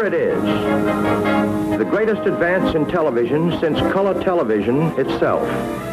[0.00, 1.78] here it is.
[1.78, 5.46] The greatest advance in television since color television itself.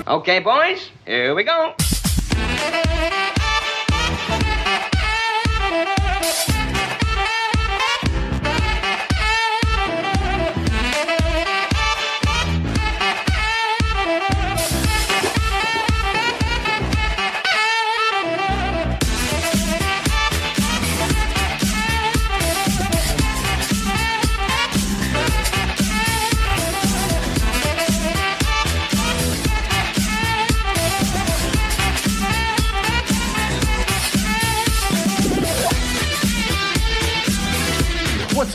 [0.07, 1.75] Okay, boys, here we go.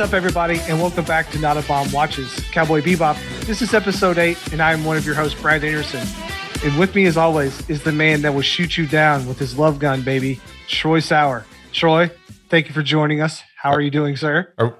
[0.02, 3.16] Up, everybody, and welcome back to Not a Bomb Watches Cowboy Bebop.
[3.46, 6.04] This is episode eight, and I am one of your hosts, Brad Anderson.
[6.64, 9.56] And with me, as always, is the man that will shoot you down with his
[9.56, 11.44] love gun, baby, Troy Sauer.
[11.72, 12.10] Troy,
[12.48, 13.42] thank you for joining us.
[13.56, 14.52] How are you doing, sir?
[14.58, 14.76] Are,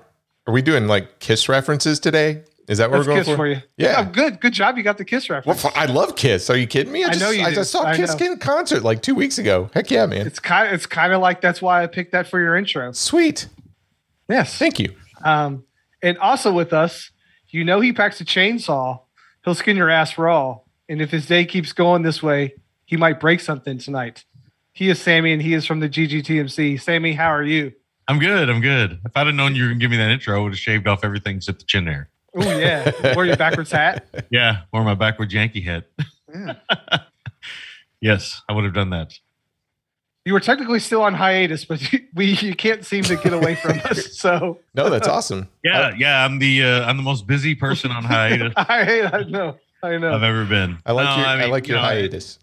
[0.49, 2.43] are we doing like kiss references today?
[2.69, 3.37] Is that what Let's we're going kiss for?
[3.37, 3.63] for you.
[3.77, 4.05] Yeah.
[4.07, 4.41] Oh, good.
[4.41, 4.77] Good job.
[4.77, 5.65] You got the kiss Well, reference.
[5.65, 6.51] f- I love Kiss.
[6.51, 7.05] Are you kidding me?
[7.05, 8.33] I just, know you I just saw I Kiss know.
[8.33, 9.71] in concert like two weeks ago.
[9.75, 10.27] Heck yeah, man.
[10.27, 10.75] it's kind.
[10.75, 12.91] It's kind of like that's why I picked that for your intro.
[12.93, 13.47] Sweet.
[14.29, 14.57] Yes.
[14.59, 14.95] Thank you.
[15.25, 15.65] Um,
[16.03, 17.11] and also with us,
[17.49, 19.01] you know he packs a chainsaw.
[19.45, 20.59] He'll skin your ass raw.
[20.89, 24.25] And if his day keeps going this way, he might break something tonight.
[24.73, 26.81] He is Sammy, and he is from the GGTMC.
[26.81, 27.73] Sammy, how are you?
[28.09, 28.49] I'm good.
[28.51, 29.01] I'm good.
[29.05, 30.89] If I'd have known you were gonna give me that intro, I would have shaved
[30.89, 32.09] off everything except the chin hair.
[32.35, 34.07] Oh yeah, wear your backwards hat.
[34.31, 35.85] Yeah, or my backwards Yankee hat.
[36.35, 36.55] Yeah.
[38.01, 39.13] yes, I would have done that.
[40.25, 43.55] You were technically still on hiatus, but you, we you can't seem to get away
[43.57, 44.17] from us.
[44.23, 45.49] So No, that's awesome.
[45.65, 46.25] Yeah, yeah.
[46.25, 50.15] I'm the uh, I'm the most busy person on hiatus I, I know, I know.
[50.15, 50.79] I've ever been.
[50.87, 52.39] I like No, your I, mean, like you your know, hiatus.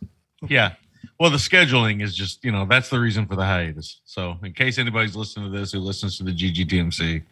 [0.48, 0.74] Yeah.
[1.20, 4.02] Well, the scheduling is just you know that's the reason for the hiatus.
[4.06, 7.24] So in case anybody's listening to this who listens to the GGTMC,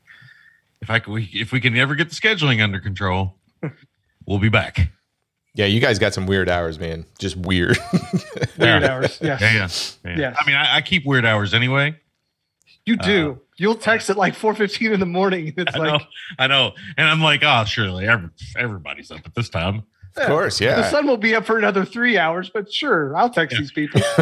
[0.82, 3.36] if I could, we, if we can ever get the scheduling under control,
[4.26, 4.92] we'll be back.
[5.58, 7.04] Yeah, you guys got some weird hours, man.
[7.18, 7.80] Just weird.
[8.60, 8.92] Weird Yeah.
[8.92, 9.20] hours.
[9.22, 9.42] Yes.
[9.42, 9.68] Yeah, yeah.
[10.06, 10.18] yeah.
[10.20, 10.38] Yes.
[10.40, 11.96] I mean, I, I keep weird hours anyway.
[12.86, 13.42] You do.
[13.58, 15.54] You'll text at like four fifteen in the morning.
[15.58, 16.08] It's I like know,
[16.40, 19.84] I know, and I'm like, oh, surely every, everybody's up at this time.
[20.16, 20.76] of course, yeah.
[20.76, 24.02] the sun will be up for another three hours, but sure, I'll text these people.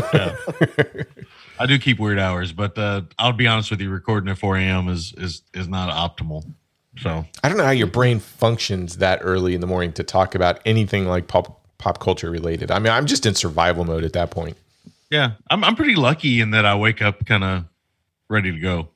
[1.59, 4.57] I do keep weird hours, but uh, I'll be honest with you, recording at 4
[4.57, 4.87] a.m.
[4.87, 6.45] is is is not optimal.
[7.01, 10.35] So I don't know how your brain functions that early in the morning to talk
[10.35, 12.71] about anything like pop pop culture related.
[12.71, 14.57] I mean, I'm just in survival mode at that point.
[15.09, 17.65] yeah, I'm I'm pretty lucky in that I wake up kind of
[18.29, 18.89] ready to go.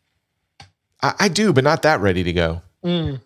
[1.01, 2.61] I, I do, but not that ready to go.
[2.83, 3.21] Mm.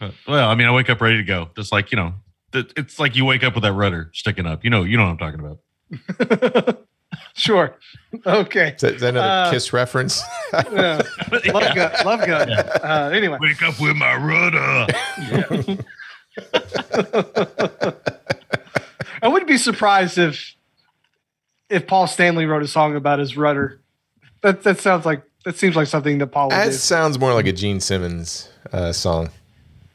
[0.00, 2.14] Uh, well, I mean, I wake up ready to go, just like you know,
[2.52, 4.64] it's like you wake up with that rudder sticking up.
[4.64, 6.78] You know, you know what I'm talking about.
[7.34, 7.74] Sure.
[8.24, 8.74] Okay.
[8.76, 10.22] Is that, is that another Uh, Kiss reference?
[10.72, 11.02] Yeah.
[11.52, 11.92] Love gun.
[12.06, 12.50] Love gun.
[12.52, 14.86] Uh, anyway, Wake up with my rudder.
[19.22, 20.54] I wouldn't be surprised if
[21.70, 23.80] if Paul Stanley wrote a song about his rudder.
[24.42, 26.72] That that sounds like that seems like something that Paul would that do.
[26.72, 29.30] sounds more like a Gene Simmons uh, song.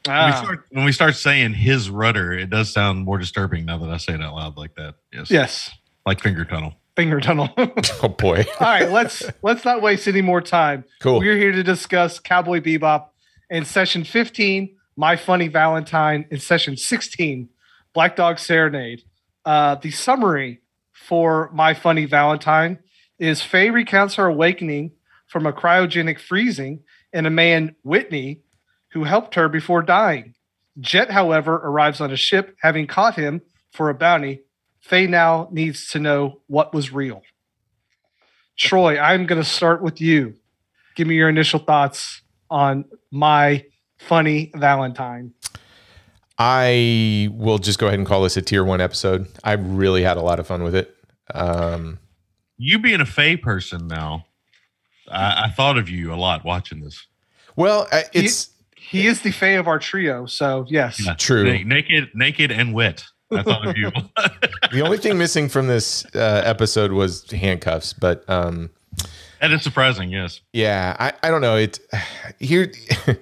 [0.06, 3.66] When we, Ah, start, when we start saying his rudder, it does sound more disturbing
[3.66, 4.96] now that I say it out loud like that.
[5.13, 5.30] Yes.
[5.30, 5.72] yes,
[6.06, 6.74] Like finger tunnel.
[7.00, 7.50] Finger tunnel.
[8.02, 8.46] Oh boy.
[8.60, 10.86] All right, let's let's not waste any more time.
[11.02, 11.20] Cool.
[11.20, 13.08] We're here to discuss Cowboy Bebop
[13.50, 17.50] in session 15, My Funny Valentine, in session 16,
[17.94, 19.04] Black Dog Serenade.
[19.44, 20.62] Uh, the summary
[20.94, 22.80] for My Funny Valentine
[23.18, 24.92] is Faye recounts her awakening
[25.28, 26.81] from a cryogenic freezing
[27.12, 28.42] and a man, Whitney,
[28.92, 30.36] who helped her before dying.
[30.80, 33.42] Jet, however, arrives on a ship having caught him
[33.74, 34.42] for a bounty.
[34.89, 37.22] Faye now needs to know what was real.
[38.57, 40.33] Troy, I'm going to start with you.
[40.95, 43.66] Give me your initial thoughts on my
[44.00, 45.33] funny Valentine.
[46.39, 49.27] I will just go ahead and call this a tier one episode.
[49.44, 50.95] I really had a lot of fun with it.
[51.35, 52.00] Um,
[52.57, 54.25] You being a Faye person now,
[55.12, 57.06] I, I thought of you a lot watching this.
[57.56, 61.06] well, it's He is the Faye of our trio, so yes.
[61.06, 61.13] Yeah.
[61.13, 61.63] true.
[61.63, 63.06] Naked, naked, and wet.
[63.31, 63.92] I thought you.
[64.72, 68.70] the only thing missing from this uh, episode was handcuffs, but um,
[69.42, 70.10] that is surprising.
[70.10, 70.42] Yes.
[70.54, 71.56] yeah, I, I don't know.
[71.56, 71.80] It
[72.40, 72.72] here.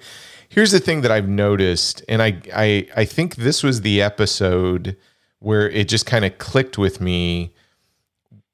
[0.50, 4.96] Here's the thing that I've noticed, and I I I think this was the episode
[5.40, 7.54] where it just kind of clicked with me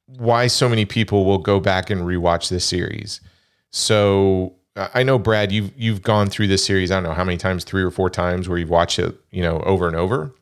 [0.07, 3.21] why so many people will go back and rewatch this series.
[3.71, 6.91] So I I know Brad, you've you've gone through this series.
[6.91, 9.43] I don't know how many times, three or four times, where you've watched it, you
[9.43, 10.35] know, over and over.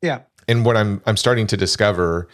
[0.00, 0.20] Yeah.
[0.48, 2.28] And what I'm I'm starting to discover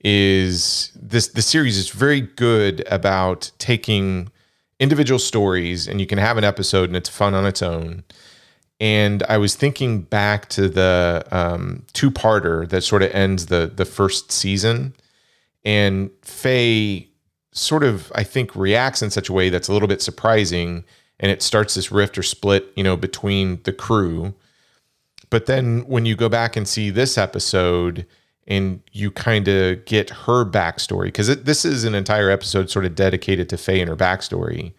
[0.00, 4.30] is this the series is very good about taking
[4.78, 8.04] individual stories, and you can have an episode and it's fun on its own.
[8.78, 13.86] And I was thinking back to the um, two-parter that sort of ends the the
[13.86, 14.94] first season,
[15.64, 17.08] and Faye
[17.52, 20.84] sort of I think reacts in such a way that's a little bit surprising,
[21.18, 24.34] and it starts this rift or split, you know, between the crew.
[25.30, 28.06] But then when you go back and see this episode,
[28.46, 32.94] and you kind of get her backstory because this is an entire episode sort of
[32.94, 34.72] dedicated to Faye and her backstory.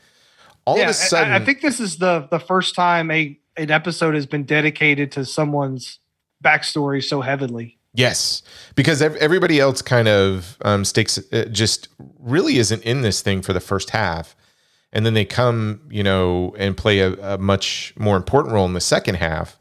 [0.65, 3.37] All yeah, of a sudden, I, I think this is the the first time a
[3.57, 5.99] an episode has been dedicated to someone's
[6.43, 7.77] backstory so heavily.
[7.93, 8.43] Yes,
[8.75, 11.87] because everybody else kind of um, stakes uh, just
[12.19, 14.35] really isn't in this thing for the first half,
[14.93, 18.73] and then they come, you know, and play a, a much more important role in
[18.73, 19.57] the second half.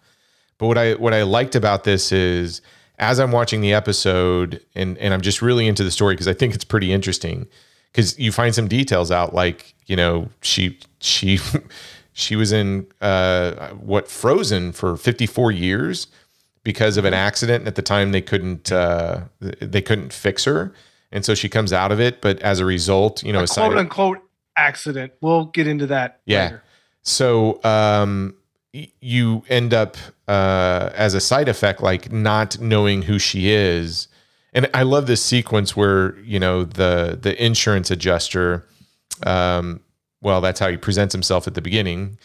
[0.59, 2.61] But what I what I liked about this is
[2.99, 6.33] as I'm watching the episode and and I'm just really into the story because I
[6.33, 7.47] think it's pretty interesting
[7.93, 11.39] because you find some details out like you know she she
[12.13, 16.07] she was in uh, what Frozen for 54 years
[16.65, 20.73] because of an accident at the time they couldn't uh, they couldn't fix her.
[21.13, 23.77] And so she comes out of it but as a result you know a quote
[23.77, 24.19] unquote
[24.57, 25.13] accident.
[25.21, 26.45] We'll get into that yeah.
[26.45, 26.63] later.
[27.03, 28.35] so um
[29.01, 29.97] you end up
[30.29, 34.09] uh, as a side effect like not knowing who she is.
[34.53, 38.67] And i love this sequence where you know the the insurance adjuster
[39.25, 39.81] um,
[40.23, 42.19] well that's how he presents himself at the beginning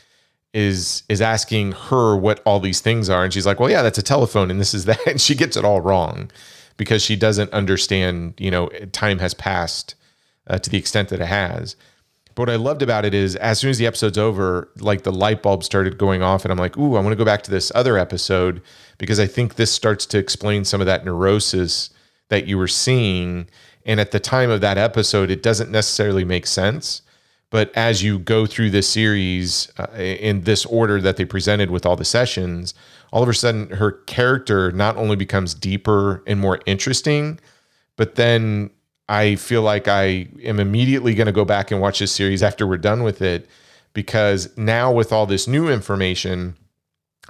[0.53, 3.24] is is asking her what all these things are.
[3.24, 5.00] And she's like well yeah that's a telephone and this is that.
[5.07, 6.31] And she gets it all wrong
[6.77, 9.95] because she doesn't understand you know time has passed
[10.48, 11.75] uh, to the extent that it has
[12.36, 15.12] but what I loved about it is as soon as the episode's over, like the
[15.12, 17.51] light bulb started going off, and I'm like, ooh, I want to go back to
[17.51, 18.62] this other episode
[18.98, 21.89] because I think this starts to explain some of that neurosis
[22.30, 23.48] that you were seeing.
[23.86, 27.01] And at the time of that episode, it doesn't necessarily make sense.
[27.50, 31.86] But as you go through this series uh, in this order that they presented with
[31.86, 32.74] all the sessions,
[33.12, 37.39] all of a sudden her character not only becomes deeper and more interesting,
[37.98, 38.69] but then
[39.12, 42.66] I feel like I am immediately going to go back and watch this series after
[42.66, 43.46] we're done with it
[43.92, 46.56] because now with all this new information,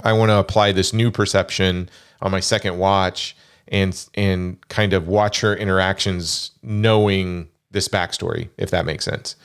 [0.03, 1.89] I want to apply this new perception
[2.21, 3.35] on my second watch
[3.67, 9.35] and and kind of watch her interactions knowing this backstory if that makes sense.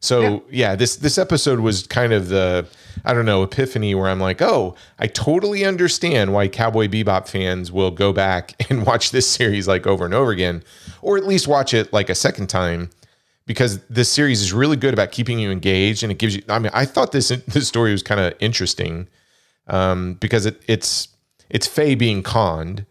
[0.00, 0.40] So yeah.
[0.50, 2.66] yeah, this this episode was kind of the
[3.04, 7.70] I don't know epiphany where I'm like, oh, I totally understand why Cowboy Bebop fans
[7.70, 10.62] will go back and watch this series like over and over again,
[11.02, 12.90] or at least watch it like a second time,
[13.46, 16.42] because this series is really good about keeping you engaged and it gives you.
[16.48, 19.06] I mean, I thought this this story was kind of interesting
[19.66, 21.08] um, because it, it's
[21.50, 22.86] it's Faye being conned,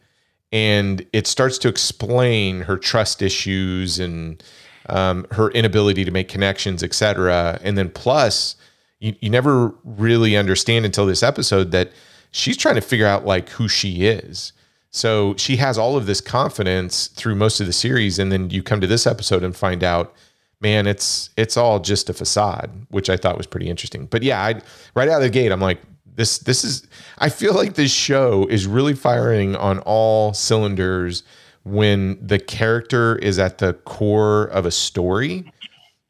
[0.52, 4.44] and it starts to explain her trust issues and
[4.90, 7.60] um, her inability to make connections, etc.
[7.64, 8.56] And then plus,
[9.00, 11.92] you, you never really understand until this episode that
[12.32, 14.54] she's trying to figure out like who she is.
[14.92, 18.64] So she has all of this confidence through most of the series, and then you
[18.64, 20.16] come to this episode and find out,
[20.62, 24.08] man, it's it's all just a facade, which I thought was pretty interesting.
[24.08, 24.62] But yeah, I
[24.96, 25.80] right out of the gate, I'm like,
[26.16, 26.88] this this is.
[27.20, 31.24] I feel like this show is really firing on all cylinders
[31.64, 35.52] when the character is at the core of a story.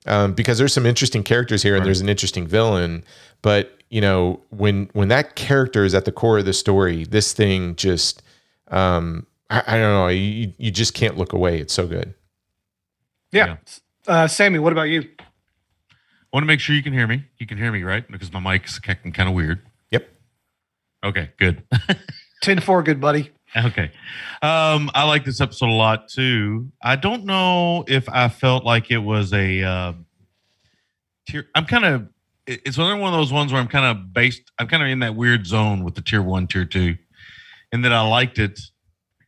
[0.05, 3.03] Um, because there's some interesting characters here and there's an interesting villain,
[3.41, 7.33] but you know when when that character is at the core of the story, this
[7.33, 8.23] thing just
[8.69, 11.59] um, I, I, don't know you you just can't look away.
[11.59, 12.13] It's so good.
[13.31, 13.57] Yeah, yeah.
[14.07, 15.01] Uh, Sammy, what about you?
[15.01, 17.25] I want to make sure you can hear me.
[17.37, 18.09] You can hear me, right?
[18.09, 19.61] Because my mic's kind of weird.
[19.91, 20.07] Yep.
[21.03, 21.63] Okay, good.
[22.43, 23.31] 10 4, good buddy.
[23.55, 23.91] Okay.
[24.41, 26.71] Um, I like this episode a lot too.
[26.81, 29.93] I don't know if I felt like it was a uh,
[31.27, 31.47] tier.
[31.55, 32.07] I'm kind of.
[32.45, 34.51] It's another one of those ones where I'm kind of based.
[34.57, 36.95] I'm kind of in that weird zone with the tier one, tier two,
[37.71, 38.59] and that I liked it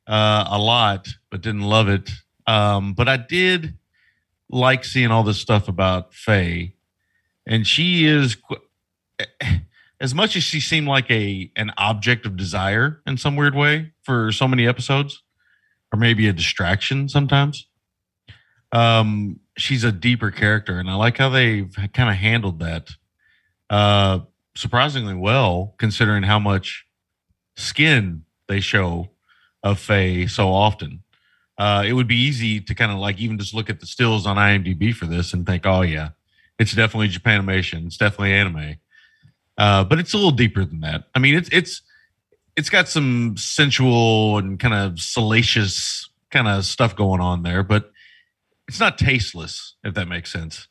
[0.08, 2.10] uh, a lot, but didn't love it.
[2.48, 3.78] Um, but I did
[4.50, 6.75] like seeing all this stuff about Faye,
[7.46, 8.38] and she is
[10.01, 13.93] as much as she seemed like a an object of desire in some weird way
[14.03, 15.22] for so many episodes,
[15.93, 17.67] or maybe a distraction sometimes.
[18.74, 22.89] Um, she's a deeper character, and I like how they've kind of handled that
[23.70, 24.20] uh,
[24.55, 26.86] surprisingly well, considering how much
[27.55, 29.12] skin they show
[29.62, 31.03] of Faye so often.
[31.60, 34.25] Uh, it would be easy to kind of like even just look at the stills
[34.25, 36.10] on IMDb for this and think, oh yeah,
[36.58, 38.77] it's definitely Japanimation, it's definitely anime
[39.62, 41.03] uh, but it's a little deeper than that.
[41.13, 41.84] I mean, it's it's
[42.56, 47.91] it's got some sensual and kind of salacious kind of stuff going on there, but
[48.68, 50.68] it's not tasteless, if that makes sense.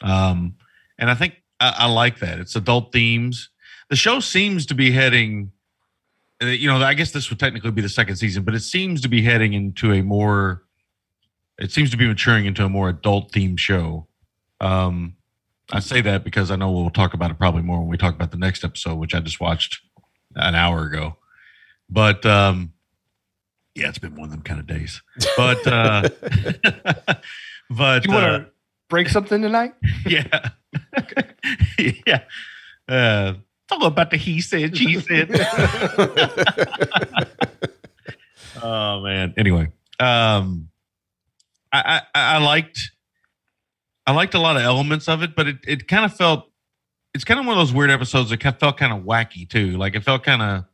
[0.00, 0.56] Um,
[0.98, 2.38] and I think I, I like that.
[2.38, 3.50] It's adult themes.
[3.90, 5.52] The show seems to be heading.
[6.42, 9.00] uh, You know, I guess this would technically be the second season, but it seems
[9.02, 10.62] to be heading into a more.
[11.58, 14.08] It seems to be maturing into a more adult themed show.
[14.60, 15.16] Um,
[15.72, 18.14] I say that because I know we'll talk about it probably more when we talk
[18.14, 19.80] about the next episode, which I just watched
[20.36, 21.16] an hour ago.
[21.88, 22.74] But um,
[23.74, 25.00] yeah, it's been one of them kind of days.
[25.36, 26.08] But uh,
[27.70, 28.46] but You want uh, to
[28.90, 29.72] break something tonight?
[30.06, 30.50] yeah,
[32.06, 32.24] yeah.
[32.86, 33.34] Uh,
[33.66, 35.30] talk about the he said, she said.
[38.62, 39.32] oh man.
[39.38, 40.68] Anyway, um,
[41.72, 42.90] I, I I liked
[44.06, 46.50] I liked a lot of elements of it, but it it kind of felt
[47.14, 49.76] it's kind of one of those weird episodes that kind- felt kind of wacky too.
[49.76, 50.64] Like it felt kind of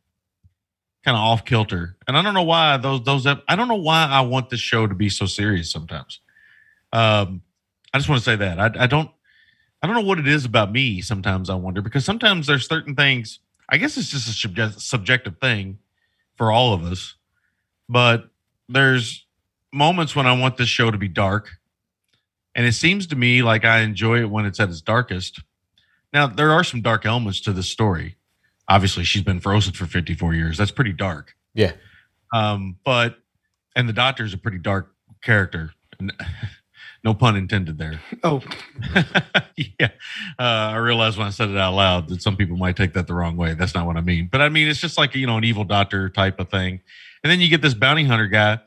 [1.03, 4.05] kind of off kilter, and I don't know why those those I don't know why
[4.05, 6.21] I want this show to be so serious sometimes.
[6.91, 7.41] Um,
[7.93, 9.09] I just want to say that I I don't
[9.81, 11.01] I don't know what it is about me.
[11.01, 13.39] Sometimes I wonder because sometimes there's certain things.
[13.69, 15.77] I guess it's just a subject, subjective thing
[16.35, 17.15] for all of us,
[17.87, 18.29] but
[18.67, 19.25] there's
[19.71, 21.58] moments when I want this show to be dark,
[22.59, 25.41] and it seems to me like I enjoy it when it's at its darkest.
[26.11, 28.17] Now there are some dark elements to this story.
[28.67, 30.57] Obviously, she's been frozen for 54 years.
[30.57, 31.37] That's pretty dark.
[31.53, 31.71] Yeah.
[32.33, 33.17] Um, but
[33.77, 35.71] and the doctor's a pretty dark character.
[37.01, 38.01] No pun intended there.
[38.25, 38.41] Oh,
[39.55, 39.91] yeah.
[40.37, 43.07] Uh, I realized when I said it out loud that some people might take that
[43.07, 43.53] the wrong way.
[43.53, 44.27] That's not what I mean.
[44.29, 46.81] But I mean, it's just like, you know, an evil doctor type of thing.
[47.23, 48.59] And then you get this bounty hunter guy.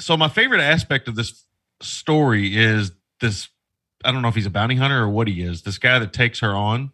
[0.00, 1.44] So, my favorite aspect of this
[1.82, 2.92] story is
[3.22, 3.48] this
[4.04, 5.62] I don't know if he's a bounty hunter or what he is.
[5.62, 6.92] This guy that takes her on.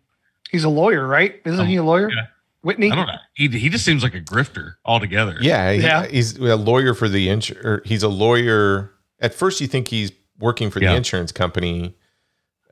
[0.52, 1.40] he's a lawyer, right?
[1.44, 2.10] Isn't Oh, he a um, lawyer?
[2.10, 2.26] yeah.
[2.62, 2.90] Whitney?
[2.92, 3.14] I don't know.
[3.34, 5.36] He, he just seems like a grifter altogether.
[5.40, 6.06] Yeah, he- Yeah.
[6.06, 7.84] he's a lawyer for the insur.
[7.86, 8.92] He's a lawyer.
[9.20, 11.96] At first, you think he's working for the insurance company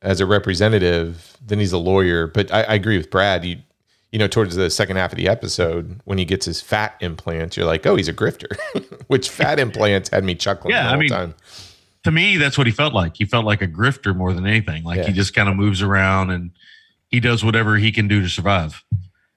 [0.03, 1.37] as a representative.
[1.45, 2.27] Then he's a lawyer.
[2.27, 3.45] But I, I agree with Brad.
[3.45, 3.57] You,
[4.13, 7.57] you know, towards the second half of the episode, when he gets his fat implants,
[7.57, 8.55] you're like, oh, he's a grifter.
[9.07, 11.35] Which fat implants had me chuckling Yeah, the I mean, time.
[12.07, 13.17] To me, that's what he felt like.
[13.17, 14.85] He felt like a grifter more than anything.
[14.85, 15.07] Like Yeah.
[15.09, 16.53] he just kind of moves around and
[17.09, 18.85] he does whatever he can do to survive.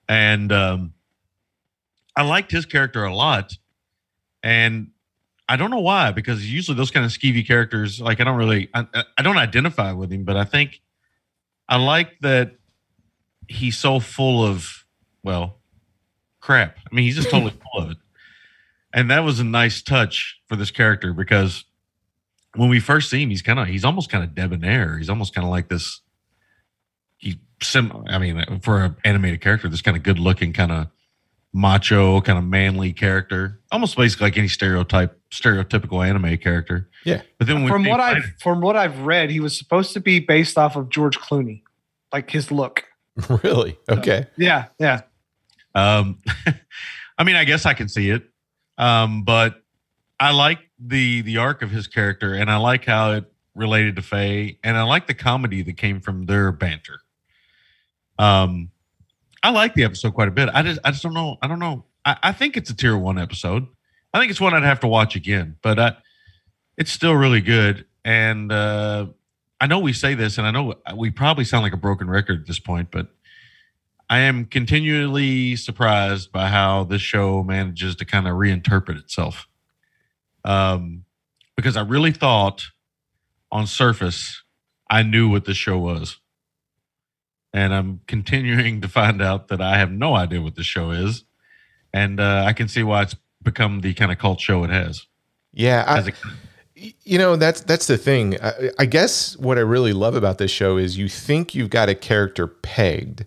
[0.08, 0.94] And um,
[2.16, 3.54] I liked his character a lot.
[4.44, 4.92] And
[5.48, 8.68] I don't know why, because usually those kind of skeevy characters, like I don't really,
[8.72, 8.86] I,
[9.18, 10.80] I don't identify with him, but I think
[11.68, 12.52] I like that
[13.48, 14.84] he's so full of,
[15.24, 15.58] well,
[16.38, 16.76] crap.
[16.90, 17.96] I mean, he's just totally full of it.
[18.92, 21.64] And that was a nice touch for this character because
[22.54, 24.98] when we first see him, he's kind of he's almost kind of debonair.
[24.98, 26.00] He's almost kind of like this.
[27.18, 28.04] He sim.
[28.08, 30.88] I mean, for an animated character, this kind of good looking, kind of
[31.52, 36.88] macho, kind of manly character, almost basically like any stereotype, stereotypical anime character.
[37.04, 37.22] Yeah.
[37.38, 40.58] But then from what I've from what I've read, he was supposed to be based
[40.58, 41.62] off of George Clooney,
[42.12, 42.84] like his look.
[43.42, 43.78] really?
[43.88, 44.26] Okay.
[44.36, 45.02] Yeah, yeah.
[45.74, 46.18] Um,
[47.18, 48.24] I mean, I guess I can see it,
[48.78, 49.62] um, but
[50.18, 54.02] I like the the arc of his character, and I like how it related to
[54.02, 57.00] Faye, and I like the comedy that came from their banter.
[58.18, 58.70] Um,
[59.42, 60.48] I like the episode quite a bit.
[60.52, 61.36] I just I just don't know.
[61.42, 61.84] I don't know.
[62.04, 63.66] I, I think it's a tier one episode.
[64.12, 65.96] I think it's one I'd have to watch again, but I,
[66.76, 67.86] it's still really good.
[68.04, 69.06] And uh,
[69.60, 72.40] I know we say this, and I know we probably sound like a broken record
[72.40, 73.08] at this point, but
[74.08, 79.46] I am continually surprised by how this show manages to kind of reinterpret itself.
[80.44, 81.04] Um,
[81.56, 82.64] because I really thought
[83.52, 84.42] on surface
[84.88, 86.18] I knew what the show was.
[87.52, 91.24] And I'm continuing to find out that I have no idea what the show is.
[91.92, 95.06] And uh, I can see why it's become the kind of cult show it has.
[95.52, 95.84] Yeah.
[95.86, 96.12] I, a,
[97.02, 100.50] you know that's that's the thing I, I guess what i really love about this
[100.50, 103.26] show is you think you've got a character pegged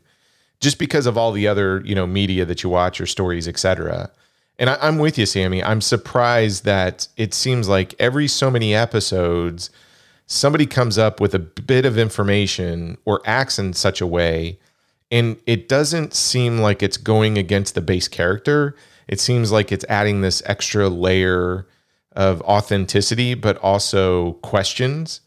[0.59, 4.11] just because of all the other you know media that you watch or stories etc
[4.63, 8.73] and I, i'm with you sammy i'm surprised that it seems like every so many
[8.73, 9.69] episodes
[10.25, 14.57] somebody comes up with a bit of information or acts in such a way
[15.11, 18.75] and it doesn't seem like it's going against the base character
[19.07, 21.67] it seems like it's adding this extra layer
[22.15, 25.21] of authenticity, but also questions.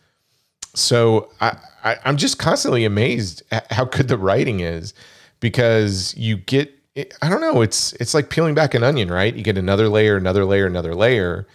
[0.75, 4.95] So I, I, I'm just constantly amazed at how good the writing is
[5.41, 9.35] because you get, I don't know, it's it's like peeling back an onion, right?
[9.35, 11.47] You get another layer, another layer, another layer,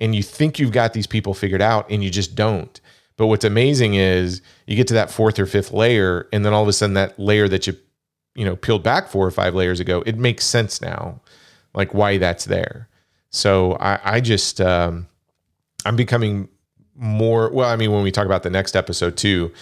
[0.00, 2.80] and you think you've got these people figured out, and you just don't.
[3.16, 6.62] But what's amazing is you get to that fourth or fifth layer, and then all
[6.62, 7.76] of a sudden that layer that you,
[8.34, 11.20] you know, peeled back four or five layers ago, it makes sense now,
[11.74, 12.88] like why that's there.
[13.30, 15.08] So I, I just um,
[15.84, 16.48] I'm becoming
[16.98, 19.52] more well i mean when we talk about the next episode too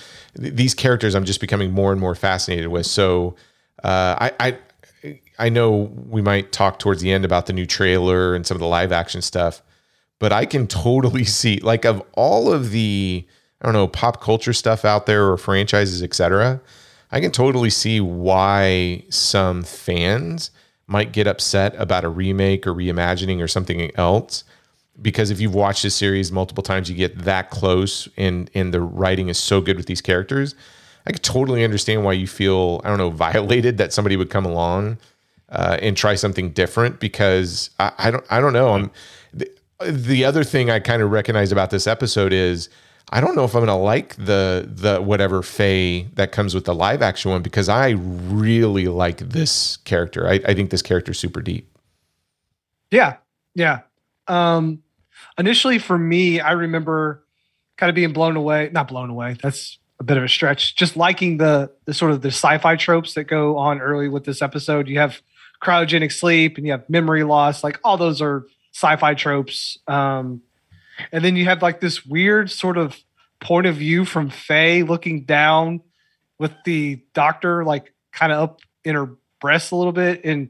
[0.40, 3.34] th- these characters i'm just becoming more and more fascinated with so
[3.82, 4.58] uh, I, I
[5.38, 8.60] i know we might talk towards the end about the new trailer and some of
[8.60, 9.62] the live action stuff
[10.18, 13.26] but i can totally see like of all of the
[13.60, 16.60] i don't know pop culture stuff out there or franchises etc
[17.12, 20.50] i can totally see why some fans
[20.86, 24.44] might get upset about a remake or reimagining or something else
[25.00, 28.80] because if you've watched this series multiple times, you get that close, and and the
[28.80, 30.54] writing is so good with these characters.
[31.06, 34.44] I could totally understand why you feel I don't know violated that somebody would come
[34.44, 34.98] along
[35.48, 38.70] uh, and try something different because I, I don't I don't know.
[38.70, 38.90] I'm
[39.32, 42.68] the, the other thing I kind of recognize about this episode is
[43.10, 46.74] I don't know if I'm gonna like the the whatever Faye that comes with the
[46.74, 50.28] live action one because I really like this character.
[50.28, 51.70] I, I think this character is super deep.
[52.90, 53.16] Yeah,
[53.54, 53.80] yeah.
[54.26, 54.82] Um,
[55.38, 57.24] initially, for me, I remember
[57.76, 58.70] kind of being blown away.
[58.72, 59.36] Not blown away.
[59.42, 60.74] That's a bit of a stretch.
[60.76, 64.42] Just liking the the sort of the sci-fi tropes that go on early with this
[64.42, 64.88] episode.
[64.88, 65.20] You have
[65.62, 67.62] cryogenic sleep and you have memory loss.
[67.64, 69.78] Like all those are sci-fi tropes.
[69.86, 70.42] Um,
[71.12, 72.96] and then you have like this weird sort of
[73.40, 75.80] point of view from Faye looking down
[76.38, 79.10] with the doctor like kind of up in her
[79.40, 80.48] breast a little bit and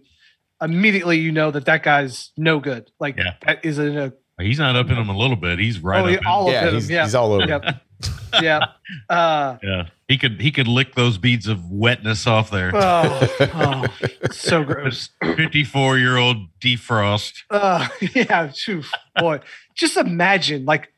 [0.63, 2.91] immediately you know that that guy's no good.
[3.01, 3.35] Like Yeah.
[3.47, 5.59] that is a, He's not up in him a little bit.
[5.61, 6.49] He's right oh, up yeah, in all him.
[6.49, 6.75] of Yeah, them.
[6.75, 7.05] he's, yeah.
[7.05, 7.47] he's all over.
[7.47, 7.65] Yep.
[8.43, 8.61] yeah.
[9.09, 9.89] Uh, Yeah.
[10.09, 12.71] He could he could lick those beads of wetness off there.
[12.75, 13.87] oh, oh,
[14.31, 15.09] so gross.
[15.23, 17.43] 54 year old defrost.
[17.51, 18.83] Uh, yeah, phew,
[19.17, 19.41] boy.
[19.75, 20.93] Just imagine like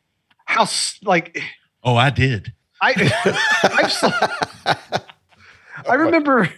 [0.45, 0.67] how
[1.05, 1.41] like
[1.85, 2.53] Oh, I did.
[2.83, 2.93] I
[3.63, 4.11] I've so,
[5.89, 6.51] I remember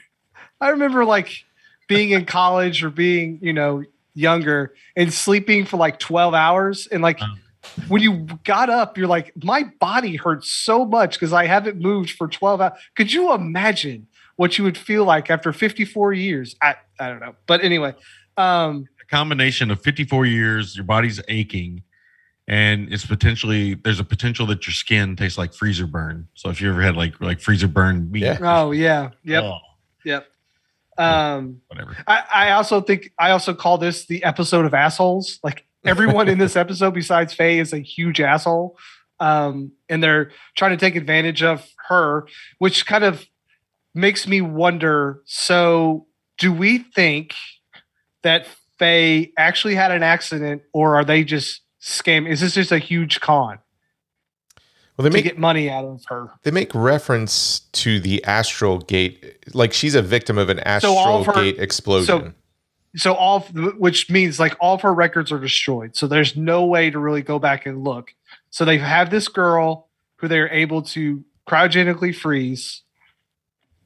[0.60, 1.44] I remember like
[1.86, 7.02] being in college or being, you know, younger and sleeping for like 12 hours and
[7.02, 7.40] like Um.
[7.88, 12.10] When you got up you're like my body hurts so much because I haven't moved
[12.12, 12.78] for 12 hours.
[12.96, 16.56] Could you imagine what you would feel like after 54 years?
[16.62, 17.34] I I don't know.
[17.46, 17.94] But anyway,
[18.36, 21.82] um A combination of 54 years, your body's aching,
[22.46, 26.28] and it's potentially there's a potential that your skin tastes like freezer burn.
[26.34, 28.38] So if you ever had like like freezer burn meat, Yeah.
[28.42, 29.10] oh yeah.
[29.24, 29.44] Yep.
[29.44, 29.58] oh,
[30.04, 30.26] Yep.
[30.98, 31.96] Um whatever.
[32.08, 35.38] I, I also think I also call this the episode of assholes.
[35.44, 38.76] Like everyone in this episode besides Faye is a huge asshole.
[39.20, 42.26] Um, and they're trying to take advantage of her,
[42.58, 43.26] which kind of
[43.94, 45.22] makes me wonder.
[45.24, 46.06] So,
[46.38, 47.34] do we think
[48.22, 48.46] that
[48.78, 52.28] Faye actually had an accident, or are they just scam?
[52.28, 53.58] Is this just a huge con
[54.96, 56.28] Well, they to make get money out of her?
[56.44, 61.26] they make reference to the astral gate, like she's a victim of an astral of
[61.26, 62.06] her- gate explosion.
[62.06, 62.32] so
[63.14, 63.40] all
[63.76, 65.96] which means like all of her records are destroyed.
[65.96, 68.14] So there's no way to really go back and look.
[68.50, 72.82] So they have this girl who they're able to cryogenically freeze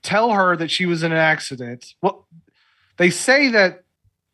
[0.03, 1.95] tell her that she was in an accident.
[2.03, 2.27] Well
[2.97, 3.85] they say that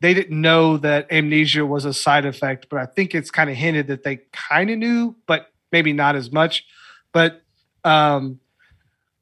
[0.00, 3.56] they didn't know that amnesia was a side effect but i think it's kind of
[3.56, 6.64] hinted that they kind of knew but maybe not as much.
[7.12, 7.42] But
[7.84, 8.40] um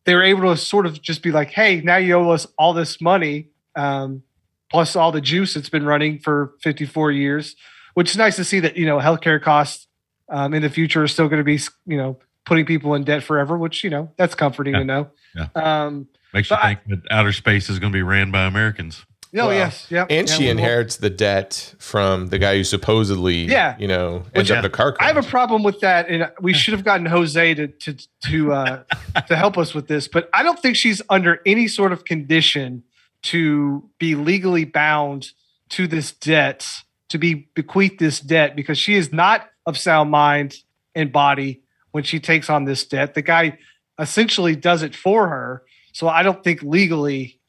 [0.05, 2.73] they were able to sort of just be like hey now you owe us all
[2.73, 4.23] this money um
[4.71, 7.55] plus all the juice that's been running for 54 years,
[7.95, 9.87] which is nice to see that, you know, healthcare costs
[10.29, 13.23] um, in the future are still going to be, you know, putting people in debt
[13.23, 14.79] forever, which, you know, that's comforting Yeah.
[14.81, 15.11] to know.
[15.35, 15.47] Yeah.
[15.55, 18.45] Um, Makes you but I- think that outer space is going to be ran by
[18.45, 19.05] Americans.
[19.35, 19.87] oh, Well, yes.
[19.91, 20.07] Yep.
[20.11, 23.77] and yeah, she inherits the debt from the guy who supposedly, Yeah.
[23.79, 26.31] you know, Which- ends up in a car I have a problem with that, and
[26.41, 28.83] we should have gotten Jose to to to uh,
[29.29, 30.09] to help us with this.
[30.09, 32.83] But I don't think she's under any sort of condition
[33.27, 35.31] to be legally bound
[35.71, 36.67] to this debt,
[37.09, 40.55] to be bequeathed this debt, because she is not of sound mind
[40.95, 43.15] and body when she takes on this debt.
[43.15, 43.59] The guy
[43.99, 45.63] essentially does it for her,
[45.93, 47.41] so I don't think legally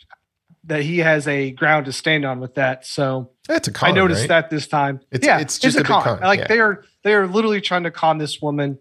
[0.63, 2.85] that he has a ground to stand on with that.
[2.85, 4.29] So That's a con, I noticed right?
[4.29, 4.99] that this time.
[5.11, 6.03] It's- yeah, it's just a big con.
[6.03, 6.47] con, Like yeah.
[6.47, 8.79] they are they are literally trying to con this woman,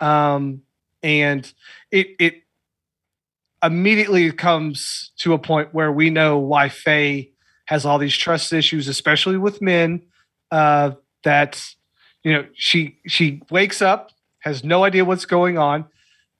[0.00, 0.62] um,
[1.02, 1.52] and
[1.90, 2.34] it it
[3.62, 7.30] immediately it comes to a point where we know why Faye
[7.66, 10.02] has all these trust issues, especially with men.
[10.50, 10.92] Uh,
[11.22, 11.62] that
[12.22, 15.84] you know she she wakes up has no idea what's going on.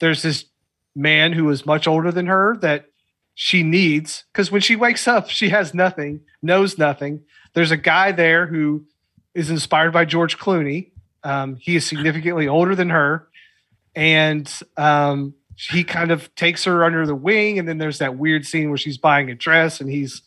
[0.01, 0.47] There's this
[0.95, 2.87] man who is much older than her that
[3.35, 7.23] she needs because when she wakes up, she has nothing, knows nothing.
[7.55, 8.87] There's a guy there who
[9.35, 10.91] is inspired by George Clooney.
[11.23, 13.29] Um, he is significantly older than her,
[13.95, 15.35] and um,
[15.69, 17.59] he kind of takes her under the wing.
[17.59, 20.23] And then there's that weird scene where she's buying a dress and he's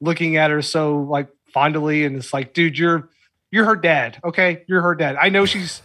[0.00, 3.08] looking at her so like fondly, and it's like, dude, you're
[3.50, 4.64] you're her dad, okay?
[4.68, 5.16] You're her dad.
[5.20, 5.80] I know she's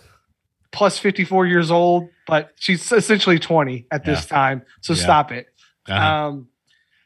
[0.71, 4.63] plus 54 years old, but she's essentially 20 at this time.
[4.81, 5.03] So Yeah.
[5.03, 5.47] stop it.
[5.87, 6.27] Uh-huh.
[6.27, 6.47] Um,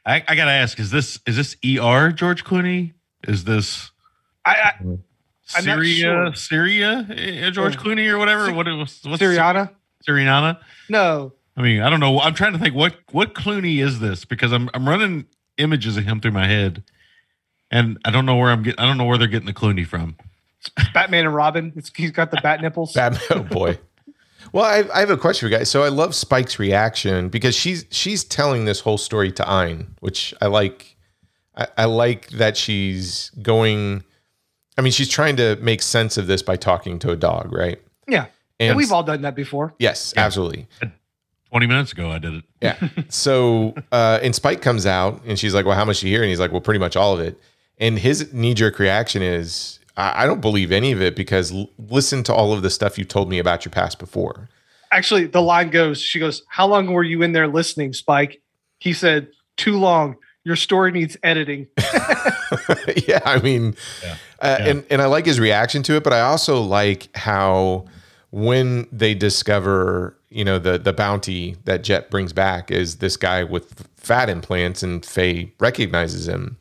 [0.05, 2.93] I, I gotta ask: Is this is this ER George Clooney?
[3.27, 3.91] Is this
[4.45, 4.73] I,
[5.55, 6.33] I Syria sure.
[6.35, 6.89] Syria
[7.47, 8.47] uh, George Clooney or whatever?
[8.47, 8.99] Sy- what it was?
[9.03, 9.71] What's Syriana?
[10.07, 10.59] Syriana?
[10.89, 11.33] No.
[11.57, 12.19] I mean, I don't know.
[12.19, 15.25] I'm trying to think what what Clooney is this because I'm I'm running
[15.57, 16.83] images of him through my head,
[17.71, 18.79] and I don't know where I'm getting.
[18.79, 20.17] I don't know where they're getting the Clooney from.
[20.93, 21.71] Batman and Robin.
[21.75, 22.93] It's, he's got the bat nipples.
[22.93, 23.79] Batman, oh boy.
[24.51, 25.69] Well, I, I have a question for you guys.
[25.69, 30.33] So I love Spike's reaction because she's she's telling this whole story to Ein, which
[30.41, 30.97] I like.
[31.55, 34.03] I, I like that she's going.
[34.77, 37.81] I mean, she's trying to make sense of this by talking to a dog, right?
[38.09, 38.25] yeah.
[38.59, 39.73] And, we've all done that before.
[39.79, 40.67] yes, absolutely.
[41.51, 42.43] Twenty minutes ago, I did it.
[42.61, 42.75] Yeah.
[43.09, 46.21] So, uh, and Spike comes out and she's like, Well, how much do you hear?
[46.23, 47.39] And he's like, Well, pretty much all of it.
[47.77, 51.69] And his knee jerk reaction is, I, I don't believe any of it because l-
[51.89, 54.49] listen to all of the stuff you told me about your past before.
[54.91, 58.41] Actually, the line goes, she goes, How long were you in there listening, Spike?
[58.79, 59.27] He said,
[59.57, 60.15] Too long.
[60.43, 61.67] Your story needs editing.
[63.07, 63.19] yeah.
[63.25, 64.15] I mean, Yeah.
[64.39, 64.67] Uh, Yeah.
[64.69, 67.85] and, and I like his reaction to it, but I also like how
[68.35, 73.45] when they discover, you know, the, the bounty that Jet brings back is this guy
[73.45, 76.57] with fat implants and Faye recognizes him.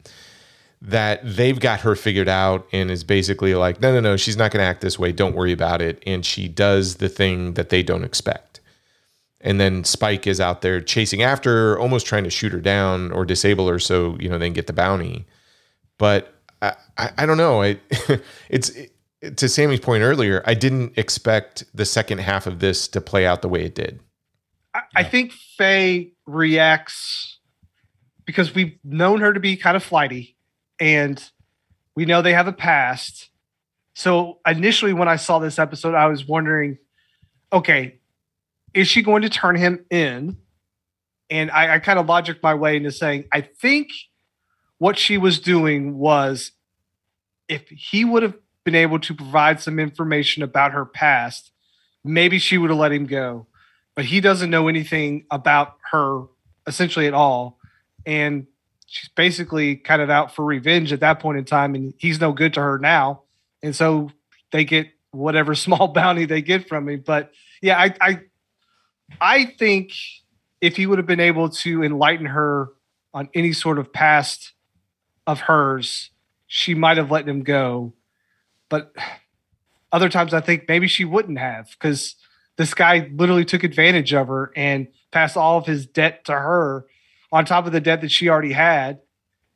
[0.80, 4.52] that they've got her figured out and is basically like, no, no, no, she's not
[4.52, 5.10] going to act this way.
[5.10, 6.00] Don't worry about it.
[6.06, 8.60] And she does the thing that they don't expect.
[9.40, 13.10] And then Spike is out there chasing after her, almost trying to shoot her down
[13.12, 15.26] or disable her so, you know, they can get the bounty.
[15.98, 17.62] But I, I, I don't know.
[17.62, 17.80] I,
[18.48, 18.93] it's it,
[19.30, 23.42] to Sammy's point earlier, I didn't expect the second half of this to play out
[23.42, 24.00] the way it did.
[24.74, 27.38] I, I think Faye reacts
[28.24, 30.36] because we've known her to be kind of flighty
[30.80, 31.22] and
[31.94, 33.30] we know they have a past.
[33.94, 36.78] So initially, when I saw this episode, I was wondering,
[37.52, 38.00] okay,
[38.72, 40.36] is she going to turn him in?
[41.30, 43.90] And I, I kind of logic my way into saying, I think
[44.78, 46.52] what she was doing was
[47.48, 51.50] if he would have been able to provide some information about her past,
[52.02, 53.46] maybe she would have let him go
[53.94, 56.22] but he doesn't know anything about her
[56.66, 57.58] essentially at all.
[58.06, 58.46] And
[58.86, 61.74] she's basically kind of out for revenge at that point in time.
[61.74, 63.22] And he's no good to her now.
[63.62, 64.10] And so
[64.52, 67.02] they get whatever small bounty they get from him.
[67.06, 68.20] But yeah, I, I,
[69.20, 69.92] I think
[70.60, 72.68] if he would have been able to enlighten her
[73.12, 74.52] on any sort of past
[75.26, 76.10] of hers,
[76.46, 77.92] she might have let him go.
[78.74, 78.92] But
[79.92, 82.16] other times I think maybe she wouldn't have because
[82.56, 86.86] this guy literally took advantage of her and passed all of his debt to her
[87.30, 88.98] on top of the debt that she already had.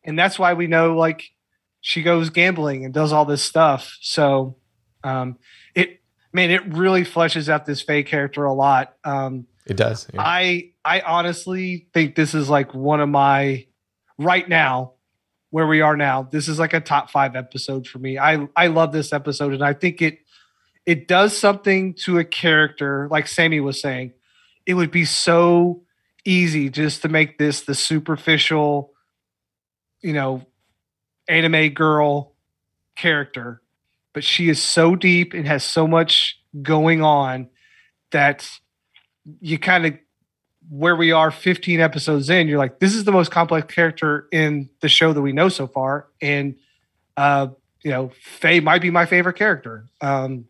[0.04, 1.30] And that's why we know like
[1.80, 3.98] she goes gambling and does all this stuff.
[4.00, 4.56] So
[5.02, 5.36] um
[5.74, 6.00] it
[6.32, 8.94] man, it really fleshes out this Faye character a lot.
[9.02, 10.06] Um It does.
[10.14, 10.22] yeah.
[10.24, 13.66] I I honestly think this is like one of my
[14.16, 14.92] right now
[15.50, 16.28] where we are now.
[16.30, 18.18] This is like a top 5 episode for me.
[18.18, 20.18] I I love this episode and I think it
[20.86, 24.12] it does something to a character like Sammy was saying.
[24.66, 25.82] It would be so
[26.24, 28.92] easy just to make this the superficial
[30.02, 30.46] you know
[31.28, 32.34] anime girl
[32.96, 33.62] character
[34.12, 37.48] but she is so deep and has so much going on
[38.10, 38.48] that
[39.40, 39.98] you kind of
[40.70, 44.68] where we are 15 episodes in you're like this is the most complex character in
[44.80, 46.56] the show that we know so far and
[47.16, 47.48] uh
[47.82, 50.44] you know faye might be my favorite character um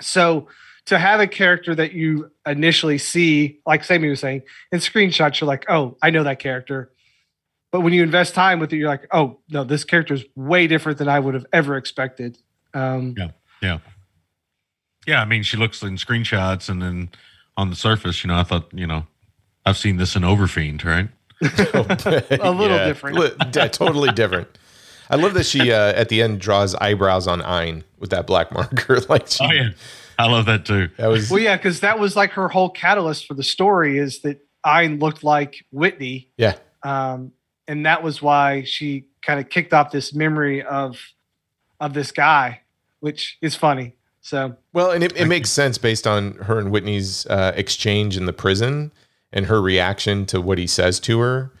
[0.00, 0.48] so
[0.84, 5.48] to have a character that you initially see like sammy was saying in screenshots you're
[5.48, 6.92] like oh i know that character
[7.70, 10.66] but when you invest time with it you're like oh no this character is way
[10.66, 12.38] different than i would have ever expected
[12.74, 13.30] um Yeah,
[13.62, 13.78] Yeah.
[15.06, 15.20] Yeah.
[15.20, 17.10] I mean, she looks in screenshots, and then
[17.56, 19.06] on the surface, you know, I thought, you know,
[19.64, 21.08] I've seen this in Overfiend, right?
[22.40, 23.18] A little different.
[23.54, 24.48] Yeah, totally different.
[25.10, 28.52] I love that she uh, at the end draws eyebrows on Ein with that black
[28.52, 29.00] marker.
[29.08, 29.70] like she, Oh yeah,
[30.18, 30.88] I love that too.
[30.96, 34.20] that was Well, yeah, because that was like her whole catalyst for the story is
[34.20, 36.54] that Ein looked like Whitney, yeah.
[36.82, 37.32] um,
[37.68, 40.98] and that was why she kind of kicked off this memory of
[41.80, 42.60] of this guy,
[43.00, 43.96] which is funny.
[44.22, 48.26] So Well, and it, it makes sense based on her and Whitney's uh, exchange in
[48.26, 48.92] the prison
[49.32, 51.52] and her reaction to what he says to her.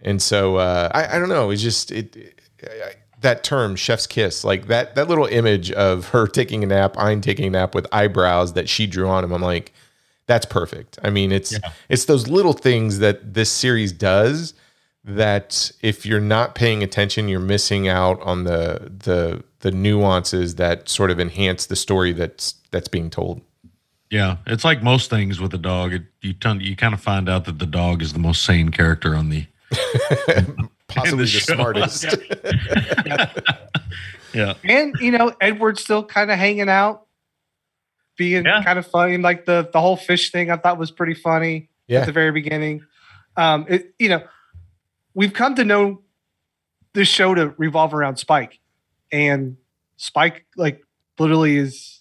[0.00, 1.50] And so uh, I, I don't know.
[1.50, 6.10] It's just it, it- I- that term chef's kiss like that that little image of
[6.10, 9.32] her taking a nap i'm taking a nap with eyebrows that she drew on him
[9.32, 9.72] i'm like
[10.26, 11.72] that's perfect i mean it's Yeah.
[11.88, 14.54] it's those little things that this series does
[15.04, 20.88] that if you're not paying attention you're missing out on the the the nuances that
[20.88, 23.40] sort of enhance the story that's that's being told
[24.10, 25.92] Yeah, it's like most things with a dog.
[25.92, 28.70] It, you ton, you kind of find out that the dog is the most sane
[28.70, 29.46] character on the.
[30.88, 31.54] Possibly the, show.
[31.54, 32.06] smartest.
[34.34, 37.06] Yeah, And you know, Edward's still kind of hanging out,
[38.16, 38.62] being Yeah.
[38.62, 39.16] kind of funny.
[39.16, 42.84] Like the the whole fish thing, I thought was pretty funny at the very beginning.
[43.38, 44.22] Um, it, you know,
[45.14, 46.02] we've come to know
[46.92, 48.60] this show to revolve around Spike,
[49.10, 49.56] and
[49.96, 50.84] Spike like
[51.18, 51.97] literally is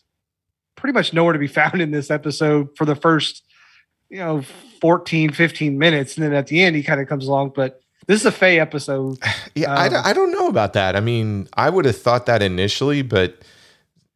[0.78, 3.44] pretty much nowhere to be found in this episode for the first
[4.10, 4.42] you know
[4.80, 8.22] 14 15 minutes and then at the end he kind of comes along but this
[8.22, 9.18] is a Faye episode
[9.56, 10.96] Yeah, I, Um, don't- I don't know about that.
[10.96, 13.42] I mean, I would have thought that initially, but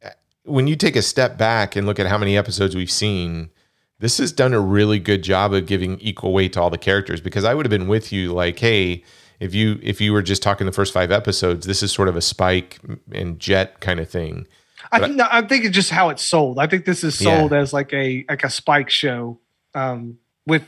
[0.04, 0.10] uh,
[0.44, 3.50] when you take a step back and look at how many episodes we've seen,
[3.98, 7.20] this has done a really good job of giving equal weight to all the characters.
[7.20, 9.02] Because I would have been with you, like, hey,
[9.40, 12.16] if you if you were just talking the first five episodes, this is sort of
[12.16, 12.78] a Spike
[13.12, 14.46] and Jet kind of thing.
[14.92, 16.58] I But think no, I think it's just how it's sold.
[16.58, 17.38] I think this is Yeah.
[17.38, 19.40] sold as like a like a Spike show
[19.74, 20.62] um, with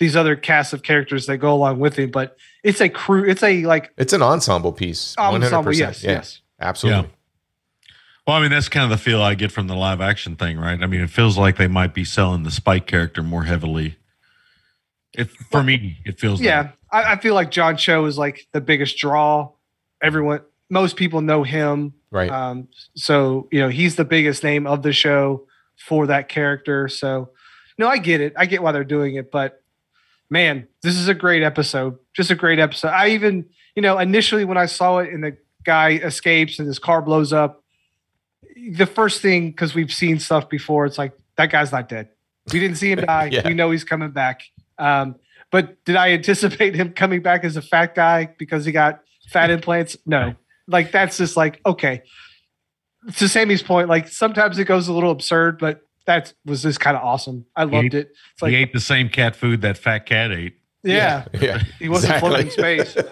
[0.00, 2.10] these other casts of characters that go along with it.
[2.12, 3.24] But it's a crew.
[3.24, 5.14] It's a like It's an ensemble piece.
[5.16, 5.72] ensemble.
[5.72, 5.78] 100%.
[5.78, 6.40] Yes, Yeah, yes.
[6.60, 7.10] absolutely.
[8.26, 10.58] Well, I mean, that's kind of the feel I get from the live action thing,
[10.58, 10.82] right?
[10.82, 13.96] I mean, it feels like they might be selling the Spike character more heavily.
[15.14, 16.60] If for me, it feels Yeah,
[16.92, 19.50] like, I, I feel like John Cho is like the biggest draw.
[20.02, 21.94] Everyone, most people know him.
[22.10, 22.30] Right.
[22.30, 26.88] Um, so you know he's the biggest name of the show for that character.
[26.88, 27.30] So
[27.78, 28.32] no, I get it.
[28.36, 29.62] I get why they're doing it, but
[30.30, 31.98] man, this is a great episode.
[32.14, 32.88] Just a great episode.
[32.88, 36.78] I even, you know, initially when I saw it and the guy escapes and his
[36.78, 37.62] car blows up,
[38.72, 42.08] the first thing because we've seen stuff before, it's like that guy's not dead.
[42.52, 43.30] We didn't see him die.
[43.32, 43.46] Yeah.
[43.46, 44.42] We know he's coming back.
[44.78, 45.16] Um,
[45.50, 49.00] but did I anticipate him coming back as a fat guy because he got
[49.30, 49.96] fat implants?
[50.04, 50.34] No.
[50.68, 52.02] Like that's just like okay.
[53.16, 56.96] To Sammy's point, like sometimes it goes a little absurd, but that was just kind
[56.96, 57.44] of awesome.
[57.56, 58.10] I loved it.
[58.34, 60.54] It's like he ate the same cat food that fat cat ate.
[60.82, 61.58] yeah, Yeah.
[61.78, 62.28] he wasn't Exactly.
[62.28, 62.96] floating in space.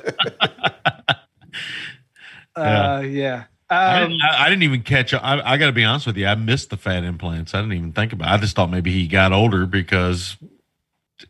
[2.54, 3.44] Uh, yeah.
[3.68, 5.12] I, Um, didn't, I, I didn't even catch.
[5.12, 6.26] I, I got to be honest with you.
[6.26, 7.54] I missed the fat implants.
[7.54, 8.28] I didn't even think about.
[8.28, 8.32] it.
[8.32, 10.48] I just thought maybe he got older because it,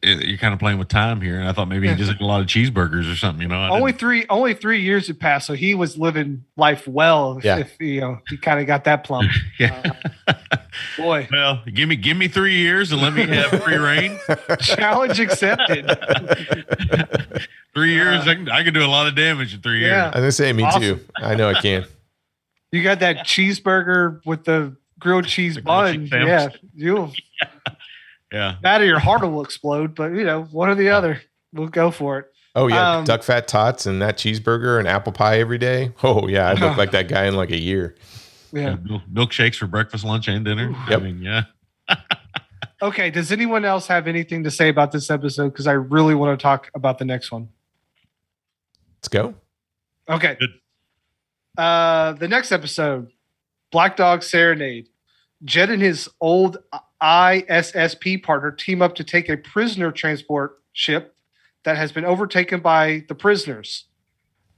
[0.03, 2.27] you're kind of playing with time here, and I thought maybe he just ate a
[2.27, 3.43] lot of cheeseburgers or something.
[3.43, 6.45] You know, I only didn't- three only three years had passed, so he was living
[6.57, 7.39] life well.
[7.39, 7.59] If, Yeah.
[7.59, 9.31] if you know he kind of got that plump.
[9.61, 9.93] yeah.
[10.27, 10.35] Uh,
[10.97, 14.19] boy, well, give me give me three years and let me have free reign.
[14.61, 15.87] challenge accepted.
[17.75, 20.05] Three years, uh, I can I can do a lot of damage in three Yeah.
[20.07, 20.81] I was gonna say me Awesome.
[20.83, 21.01] too.
[21.17, 21.85] I know I can.
[22.73, 26.01] You got that cheeseburger with the grilled cheese The grilled bun.
[26.05, 27.13] cheese yeah, you years.
[28.37, 29.95] Yeah, that or your heart will explode.
[29.95, 31.21] But you know, one or the other.
[31.53, 32.27] We'll go for it.
[32.55, 35.93] Oh yeah, Um, duck fat tots and that cheeseburger and apple pie every day.
[36.03, 37.95] Oh yeah, I'd look like that guy in like a year.
[38.53, 38.77] Yeah.
[38.83, 40.71] Milk- milkshakes for breakfast, lunch, and dinner.
[40.89, 41.01] Yep.
[41.01, 41.45] I mean, yeah.
[42.83, 43.09] Okay.
[43.09, 45.49] Does anyone else have anything to say about this episode?
[45.49, 47.49] Because I really want to talk about the next one.
[48.99, 49.35] Let's go.
[50.11, 50.37] Okay.
[50.39, 50.51] Good.
[51.57, 53.11] Uh, the next episode,
[53.73, 54.89] Black Dog Serenade.
[55.45, 56.59] Jet and his old
[57.03, 61.15] ISSP partner team up to take a prisoner transport ship
[61.65, 63.85] that has been overtaken by the prisoners.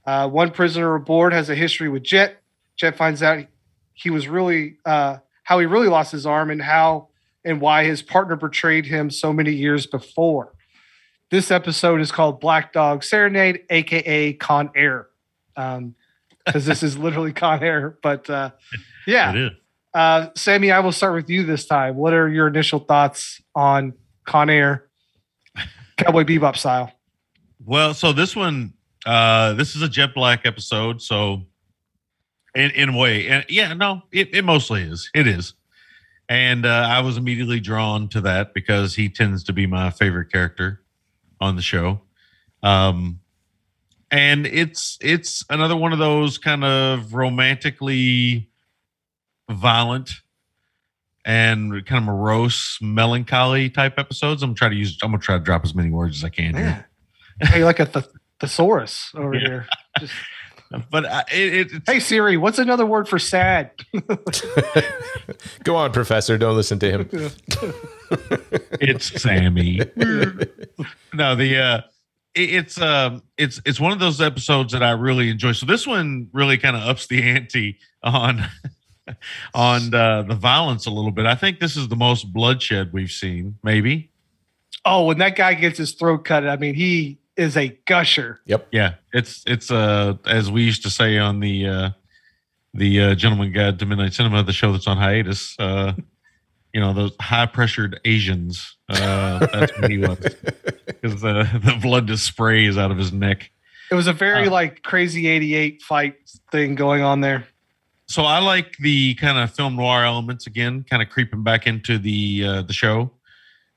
[0.05, 2.41] Uh, one prisoner aboard has a history with Jet.
[2.77, 3.45] Jet finds out
[3.93, 7.09] he was really uh, how he really lost his arm and how
[7.43, 10.53] and why his partner betrayed him so many years before.
[11.31, 15.07] This episode is called Black Dog Serenade, aka Con Air,
[15.55, 17.97] because this is literally Con Air.
[18.01, 18.51] But uh,
[19.05, 19.49] yeah.
[19.93, 21.95] Uh, Sammy, I will start with you this time.
[21.95, 23.93] What are your initial thoughts on
[24.25, 24.87] Con Air,
[25.97, 26.91] Cowboy Bebop style?
[27.65, 28.73] Well, so this one,
[29.05, 31.01] uh, this is a Jet Black episode.
[31.01, 31.43] So,
[32.55, 35.09] in in a way, and yeah, no, it, it mostly is.
[35.13, 35.53] It is,
[36.27, 40.31] and uh, I was immediately drawn to that because he tends to be my favorite
[40.31, 40.81] character
[41.41, 42.01] on the show.
[42.63, 43.19] Um,
[44.11, 48.49] and it's it's another one of those kind of romantically
[49.49, 50.11] violent
[51.25, 54.41] and kind of morose, melancholy type episodes.
[54.43, 54.97] I'm trying to use.
[55.03, 56.87] I'm gonna try to drop as many words as I can here.
[57.41, 58.05] Hey, like a th-
[58.39, 59.39] thesaurus over Yeah.
[59.47, 59.67] here.
[59.99, 60.13] Just,
[60.91, 63.71] But uh, it, it, it's, hey Siri, what's another word for sad?
[65.63, 66.37] Go on, Professor.
[66.37, 67.09] Don't listen to him.
[68.79, 69.79] it's Sammy.
[71.13, 71.81] no, the uh,
[72.35, 75.53] it, it's um, it's it's one of those episodes that I really enjoy.
[75.53, 78.45] So this one really kind of ups the ante on
[79.53, 81.25] on uh, the violence a little bit.
[81.25, 84.11] I think this is the most bloodshed we've seen, maybe.
[84.85, 88.39] Oh, when that guy gets his throat cut, I mean, he is a gusher.
[88.45, 88.67] Yep.
[88.71, 91.89] Yeah, it's it's uh as we used to say on the uh
[92.73, 95.55] the uh, Gentleman Guide to Midnight Cinema, the show that's on hiatus.
[95.57, 95.93] Uh,
[96.73, 98.77] you know those high pressured Asians.
[98.87, 100.17] Uh, that's what he was
[100.85, 103.49] because the the blood just sprays out of his neck.
[103.91, 106.15] It was a very Uh, like crazy 88 fight
[106.51, 107.47] thing going on there.
[108.09, 111.99] So I like the kind of film noir elements again, kind of creeping back into
[111.99, 113.11] the uh, the show.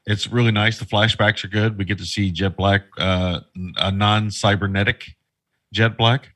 [0.07, 0.79] It's really nice.
[0.79, 1.77] The flashbacks are good.
[1.77, 3.41] We get to see Jet Black, uh,
[3.77, 5.17] a non cybernetic
[5.73, 6.31] Jet Black.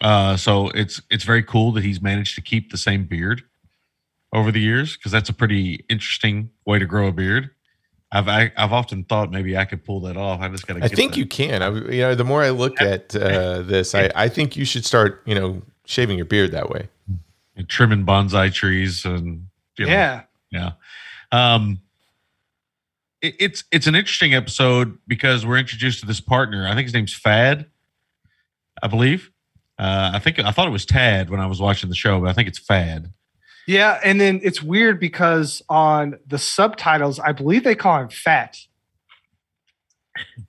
[0.00, 3.42] Uh, so it's it's very cool that he's managed to keep the same beard
[4.32, 7.50] over the years because that's a pretty interesting way to grow a beard.
[8.12, 10.40] I've I, I've often thought maybe I could pull that off.
[10.40, 10.84] I just got to.
[10.84, 11.62] I think you can.
[11.62, 14.84] I, you know, the more I look at uh, this, I, I think you should
[14.84, 16.88] start, you know, shaving your beard that way.
[17.56, 19.46] And trimming bonsai trees and
[19.78, 20.22] you know, Yeah.
[20.50, 20.70] yeah.
[21.32, 21.80] Um,
[23.20, 26.66] it, it's it's an interesting episode because we're introduced to this partner.
[26.68, 27.66] I think his name's Fad,
[28.82, 29.30] I believe.
[29.78, 32.28] Uh, I think I thought it was Tad when I was watching the show, but
[32.28, 33.12] I think it's Fad.
[33.66, 33.98] Yeah.
[34.04, 38.58] And then it's weird because on the subtitles, I believe they call him Fat.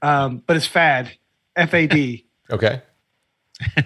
[0.01, 1.17] Um, but it's Fad,
[1.55, 2.81] F A D, Okay.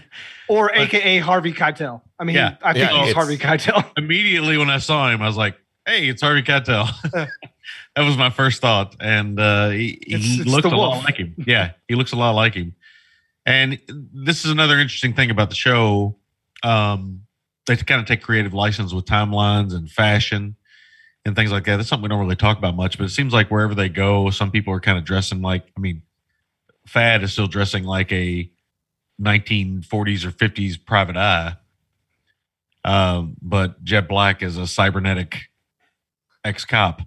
[0.50, 2.02] or AKA Harvey Keitel.
[2.20, 2.58] I mean, Yeah.
[2.62, 3.86] I think Yeah, it's it's- Harvey Keitel.
[3.98, 8.30] Immediately when I saw him, I was like, "Hey, it's Harvey Keitel." that was my
[8.30, 11.36] first thought, and uh, he, It's- he it's looked a lot like him.
[11.48, 12.76] Yeah, he looks a lot like him.
[13.46, 13.80] And
[14.14, 16.18] this is another interesting thing about the show.
[16.62, 17.22] Um,
[17.66, 20.56] they kind of take creative license with timelines and fashion
[21.26, 21.78] and things like that.
[21.78, 24.30] That's something we don't really talk about much, but it seems like wherever they go,
[24.30, 25.66] some people are kind of dressing like.
[25.76, 26.02] I mean,
[26.86, 28.50] Fad is still dressing like a
[29.21, 31.55] 1940s or 50s private eye.
[32.86, 35.49] Um, but Jet Black is a cybernetic
[36.43, 37.01] ex cop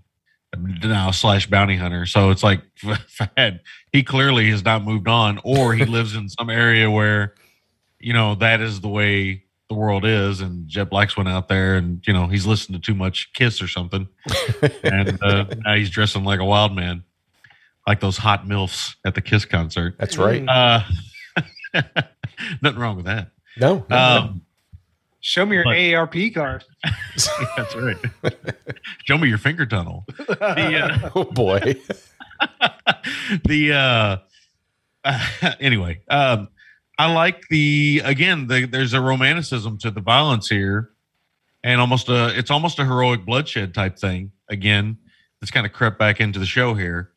[0.57, 2.07] now slash bounty hunter.
[2.07, 2.61] So it's like
[3.93, 7.35] he clearly has not moved on, or he lives in some area where,
[7.99, 10.41] you know, that is the way the world is.
[10.41, 13.63] And Jet Black's went out there and, you know, he's listened to too much Kiss
[13.63, 14.09] or something.
[14.83, 17.05] and uh, now he's dressing like a wild man,
[17.87, 19.97] like those hot MILFs at the Kiss concert.
[19.99, 20.47] That's right.
[20.47, 20.83] Uh,
[22.63, 23.31] nothing wrong with that.
[23.59, 23.85] No.
[23.89, 24.43] no, Um,
[25.25, 26.65] Show me your But- AARP card.
[27.57, 27.97] That's right.
[29.05, 30.05] Show me your finger tunnel.
[30.17, 31.77] The, uh, oh boy.
[33.47, 33.73] the
[35.05, 36.49] uh, anyway, um,
[36.99, 38.49] I like the again.
[38.49, 40.91] The, there's a romanticism to the violence here,
[41.63, 44.33] and almost a it's almost a heroic bloodshed type thing.
[44.49, 44.99] Again,
[45.41, 47.12] that's kind of crept back into the show here.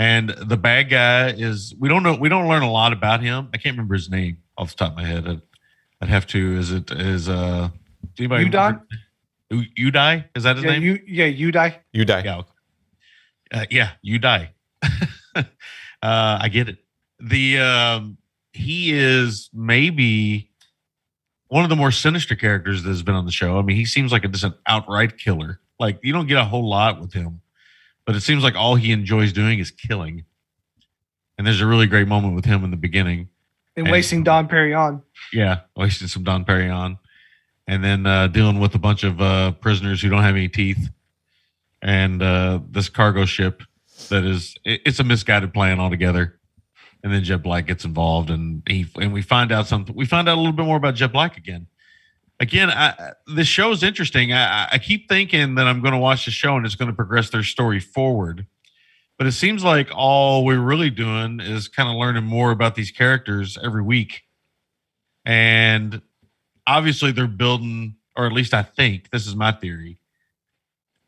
[0.00, 3.50] And the bad guy is we don't know we don't learn a lot about him.
[3.52, 5.28] I can't remember his name off the top of my head.
[5.28, 5.42] I'd,
[6.00, 6.56] I'd have to.
[6.56, 7.68] Is it is uh
[8.18, 8.80] anybody Udon?
[9.50, 10.24] U- Udai?
[10.34, 10.82] Is that his Yeah, name?
[10.84, 11.80] you yeah, you die.
[11.92, 12.22] You die.
[12.24, 12.42] Yeah.
[13.52, 14.54] Uh, yeah, you die.
[15.36, 15.42] uh,
[16.02, 16.78] I get it.
[17.18, 18.16] The um,
[18.54, 20.50] he is maybe
[21.48, 23.58] one of the more sinister characters that has been on the show.
[23.58, 25.60] I mean, he seems like a, just an outright killer.
[25.78, 27.42] Like you don't get a whole lot with him,
[28.10, 30.24] but it seems like all he enjoys doing is killing.
[31.38, 33.28] And there's a really great moment with him in the beginning.
[33.76, 35.02] And And- wasting Dom Perignon.
[35.32, 36.98] Yeah, wasting some Dom Perignon,
[37.68, 40.90] and then uh, dealing with a bunch of uh, prisoners who don't have any teeth,
[41.82, 43.62] and uh, this cargo ship
[44.08, 46.36] that is it- it's a misguided plan altogether.
[47.04, 49.94] And then Jet Black gets involved, and he and we find out something.
[49.94, 51.68] We find out a little bit more about Jet Black again.
[52.40, 54.32] Again, I, this show is interesting.
[54.32, 56.96] I, I keep thinking that I'm going to watch the show and it's going to
[56.96, 58.46] progress their story forward,
[59.18, 62.90] but it seems like all we're really doing is kind of learning more about these
[62.90, 64.22] characters every week.
[65.26, 66.00] And
[66.66, 69.98] obviously they're building or at least i think this is my theory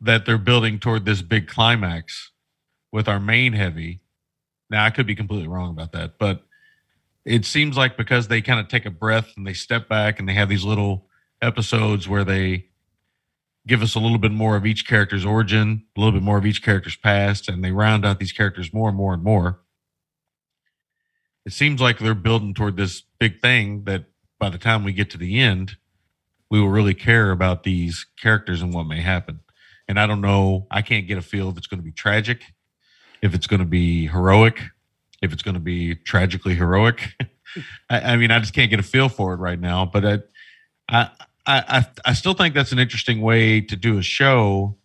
[0.01, 2.31] that they're building toward this big climax
[2.91, 4.01] with our main heavy.
[4.69, 6.43] Now i could be completely wrong about that but
[7.25, 10.27] it seems like because they kind of take a breath and they step back and
[10.27, 11.07] they have these little
[11.43, 12.65] episodes where they
[13.67, 16.45] give us a little bit more of each character's origin a little bit more of
[16.45, 19.59] each character's past and they round out these characters more and more and more
[21.45, 24.05] it seems like they're building toward this big thing that
[24.39, 25.77] by the time we get to the end,
[26.49, 29.39] we will really care about these characters and what may happen.
[29.87, 32.43] And I don't know, I can't get a feel if it's going to be tragic,
[33.21, 34.61] if it's going to be heroic,
[35.21, 37.09] if it's going to be tragically heroic.
[37.89, 39.85] I, I mean, I just can't get a feel for it right now.
[39.85, 40.19] But I,
[40.89, 41.09] I,
[41.45, 44.77] I, I still think that's an interesting way to do a show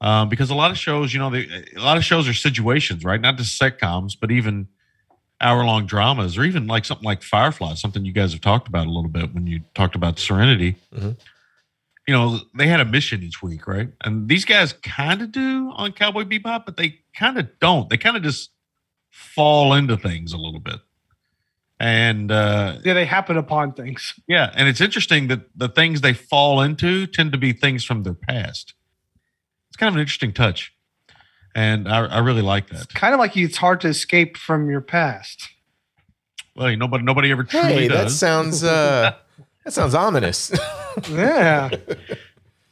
[0.00, 3.02] um, because a lot of shows, you know, they, a lot of shows are situations,
[3.04, 3.20] right?
[3.20, 4.68] Not just sitcoms, but even
[5.40, 8.86] hour long dramas or even like something like Firefly, something you guys have talked about
[8.86, 10.76] a little bit when you talked about Serenity.
[10.94, 11.16] Mhm.
[12.06, 13.88] You know, they had a mission each week, right?
[14.04, 17.90] And these guys kind of do on Cowboy Bebop, but they kind of don't.
[17.90, 18.50] They kind of just
[19.10, 20.80] fall into things a little bit.
[21.78, 24.14] And uh, Yeah, they happen upon things.
[24.26, 28.02] yeah, and it's interesting that the things they fall into tend to be things from
[28.02, 28.72] their past.
[29.68, 30.72] it's kind of an interesting touch,
[31.54, 32.94] and I, I really like that.
[32.94, 35.50] Kind of like it's hard to escape from your past.
[36.54, 38.18] Well, nobody nobody ever truly Hey, that does.
[38.18, 39.14] sounds uh,
[39.64, 40.52] that sounds ominous.
[41.10, 41.68] Yeah.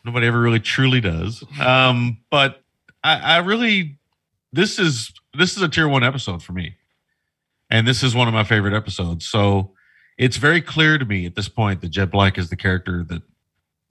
[0.03, 1.45] nobody ever really truly does.
[1.61, 2.63] Um, but
[3.03, 3.99] I, I really
[4.51, 6.77] this is this is a tier one episode for me,
[7.71, 9.27] and this is one of my favorite episodes.
[9.27, 9.73] So
[10.19, 13.23] it's very clear to me at this point that Jet Black is the character that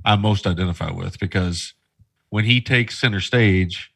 [0.06, 1.74] I most identify with because
[2.30, 3.94] when he takes center stage,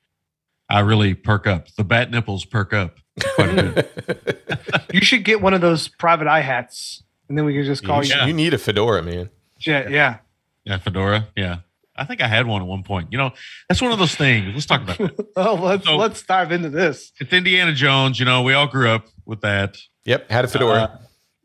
[0.70, 1.74] I really perk up.
[1.76, 2.98] The bat nipples perk up.
[3.36, 4.86] Quite a bit.
[4.94, 8.04] you should get one of those private eye hats, and then we can just call
[8.04, 8.16] you, you.
[8.16, 8.26] Yeah.
[8.28, 9.30] you need a fedora, man.
[9.58, 9.90] Jet.
[9.90, 10.18] Yeah.
[10.66, 11.28] yeah, fedora.
[11.36, 11.60] Yeah,
[11.98, 13.10] I think I had one at one point.
[13.12, 13.32] You know,
[13.70, 14.54] that's one of those things.
[14.54, 15.20] Let's talk about it.
[15.36, 17.12] Oh, let's So- let's dive into this.
[17.20, 18.20] It's Indiana Jones.
[18.20, 19.78] You know, we all grew up with that.
[20.06, 20.74] Yep, had a fedora.
[20.78, 20.98] Uh,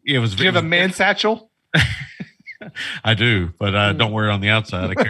[0.05, 0.35] it was.
[0.35, 1.51] Do you have a man satchel?
[3.05, 4.95] I do, but I don't wear it on the outside.
[4.97, 5.03] I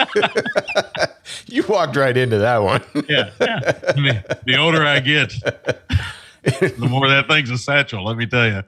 [0.00, 1.10] carry
[1.48, 2.82] you walked right into that one.
[3.08, 3.58] yeah, yeah.
[3.60, 5.32] The, the older I get,
[6.44, 8.04] the more that thing's a satchel.
[8.06, 8.62] Let me tell you.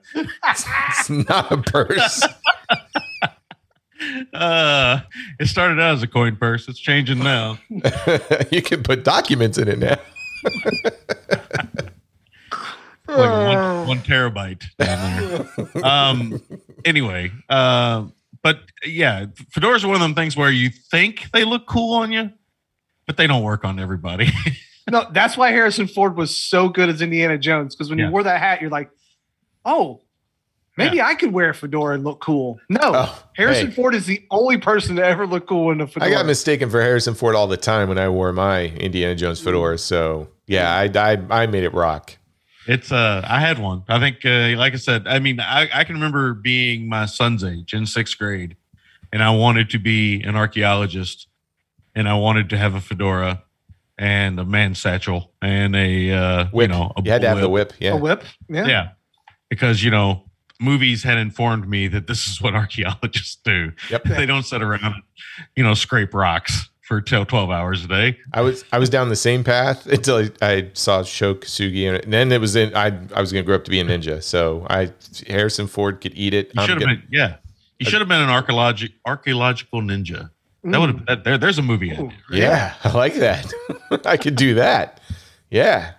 [0.45, 2.22] it's not a purse.
[4.32, 5.01] Uh,
[5.38, 6.68] it started out as a coin purse.
[6.68, 7.59] It's changing now.
[8.51, 9.96] you can put documents in it now.
[13.09, 15.44] Like one, one terabyte down
[15.74, 15.84] there.
[15.84, 16.40] Um.
[16.84, 18.07] Anyway, uh,
[18.42, 22.12] but yeah, fedoras are one of them things where you think they look cool on
[22.12, 22.30] you,
[23.07, 24.28] but they don't work on everybody.
[24.90, 28.07] No, that's why Harrison Ford was so good as Indiana Jones because when Yeah.
[28.07, 28.90] you wore that hat, you're like,
[29.64, 30.01] oh,
[30.77, 32.59] maybe I could wear a fedora and look cool.
[32.68, 33.73] No, Oh, Harrison hey.
[33.75, 36.11] Ford is the only person to ever look cool in a fedora.
[36.11, 39.41] I got mistaken for Harrison Ford all the time when I wore my Indiana Jones
[39.41, 39.79] fedora.
[39.79, 42.16] So yeah, I I, I made it rock.
[42.66, 43.85] It's uh I had one.
[43.89, 47.43] I think uh, like I said, I mean I, I can remember being my son's
[47.43, 48.57] age in sixth grade
[49.12, 51.27] and I wanted to be an archaeologist
[51.95, 53.43] and I wanted to have a fedora
[53.99, 56.71] and a man satchel and a uh Whip.
[56.71, 57.73] you know a you had to have the whip.
[57.81, 58.23] Yeah, a whip.
[58.49, 58.66] Yeah.
[58.66, 58.89] Yeah.
[59.49, 60.25] Because you know
[60.61, 63.72] movies had informed me that this is what archaeologists do.
[63.90, 64.04] Yep.
[64.04, 65.02] They don't sit around
[65.56, 68.18] you know scrape rocks for 12 hours a day.
[68.32, 72.02] I was I was down the same path until I, I saw Sho Kosugi, and,
[72.02, 72.74] and then it was in.
[72.74, 74.22] I I was going to grow up to be a ninja.
[74.22, 74.92] So I
[75.28, 76.50] Harrison Ford could eat it.
[76.54, 77.36] You should have been yeah.
[77.78, 80.30] You should have been an archaeologic archaeological ninja.
[80.64, 81.24] That would have that, mm.
[81.24, 81.38] there.
[81.38, 81.92] There's a movie.
[81.92, 82.14] idea, right?
[82.28, 83.50] Yeah, I like that.
[84.04, 85.00] I could do that.
[85.50, 85.92] Yeah.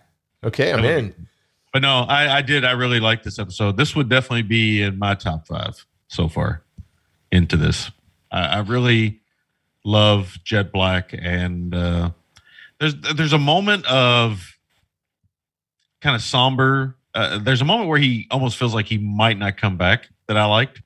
[0.43, 1.27] Okay, I'm That would in.
[1.73, 2.65] But no, I, I did.
[2.65, 3.77] I really like this episode.
[3.77, 6.63] This would definitely be in my top five so far
[7.31, 7.91] into this.
[8.31, 9.21] I, I really
[9.85, 12.11] love Jet Black, and uh,
[12.79, 14.57] there's there's a moment of
[16.01, 16.97] kind of somber.
[17.13, 20.37] Uh, there's a moment where he almost feels like he might not come back that
[20.37, 20.81] I liked,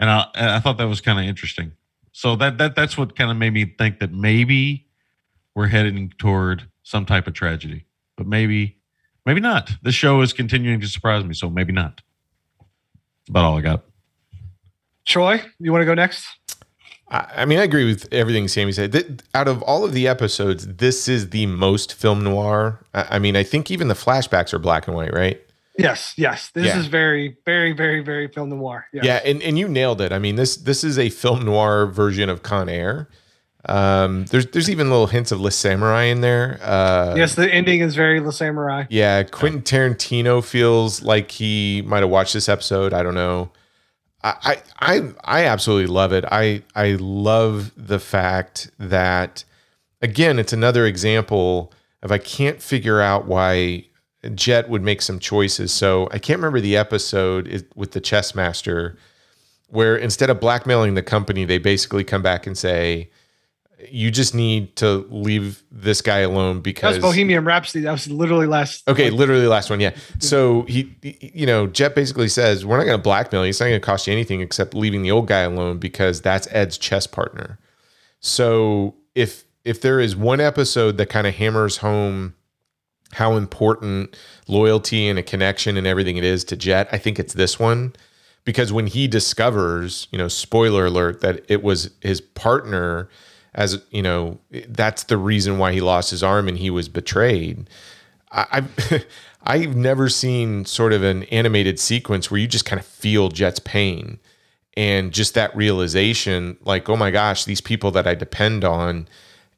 [0.00, 1.72] and I I thought that was kind of interesting.
[2.12, 4.86] So that that that's what kind of made me think that maybe
[5.54, 7.84] we're heading toward some type of tragedy,
[8.16, 8.77] but maybe
[9.28, 9.70] maybe not.
[9.82, 12.00] This show is continuing to surprise me, so maybe not.
[12.58, 13.84] That's about all I got.
[15.04, 16.26] Troy, you want to go next?
[17.10, 18.92] I, I mean, I agree with everything Sammy said.
[18.92, 22.84] Th- out of all of the episodes, this is the most film noir.
[22.94, 25.40] I, I mean, I think even the flashbacks are black and white, right?
[25.78, 26.50] Yes, yes.
[26.54, 26.78] This Yeah.
[26.80, 28.86] is very, very, very, very film noir.
[28.92, 29.04] Yes.
[29.04, 30.10] Yeah, and, and you nailed it.
[30.10, 33.08] I mean, this this is a film noir version of Con Air.
[33.68, 36.58] Um, there's there's even little hints of Le Samurai in there.
[36.62, 38.84] Uh, yes, the ending is very La Samurai.
[38.88, 42.92] Yeah, Quentin Tarantino feels like he might have watched this episode.
[42.92, 43.50] I don't know.
[44.22, 46.24] I I I, I absolutely love it.
[46.30, 49.44] I I love the fact that
[50.00, 53.84] again, it's another example of I can't figure out why
[54.34, 55.72] Jet would make some choices.
[55.72, 58.96] So I can't remember the episode with the chess master
[59.68, 63.10] where instead of blackmailing the company, they basically come back and say,
[63.90, 67.84] "You just need to leave this guy alone That because was Bohemian Rhapsody.
[67.84, 68.88] That was literally last.
[68.88, 69.80] Okay, literally last one.
[69.80, 69.94] Yeah.
[70.18, 73.50] So he, he- you know, Jet basically says, "We're not going to blackmail you.
[73.50, 76.48] It's not going to cost you anything except leaving the old guy alone because that's
[76.50, 77.58] Ed's chess partner."
[78.20, 82.34] So if if there is one episode that kind of hammers home
[83.12, 84.16] how important
[84.48, 87.94] loyalty and a connection and everything it is to Jet, I think it's this one
[88.44, 93.08] because when he discovers, you know, spoiler alert, that it was his partner,
[93.58, 94.38] as you know,
[94.68, 97.68] that's the reason why he lost his arm and he was betrayed.
[98.30, 99.06] I, I've
[99.42, 103.58] I've never seen sort of an animated sequence where you just kind of feel Jet's
[103.58, 104.20] pain
[104.76, 109.08] and just that realization, like, oh my gosh, these people that I depend on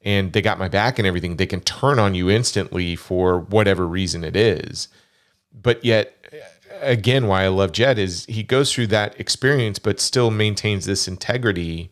[0.03, 3.86] and they got my back and everything, they can turn on you instantly for whatever
[3.86, 4.88] reason it is.
[5.53, 6.14] But yet,
[6.80, 11.07] again, why I love Jet is he goes through that experience, but still maintains this
[11.07, 11.90] integrity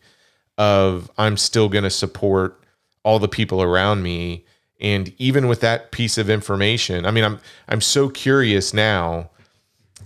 [0.59, 2.61] of I'm still going to support
[3.03, 4.45] all the people around me.
[4.79, 9.31] And even with that piece of information, I mean, I'm I'm so curious now.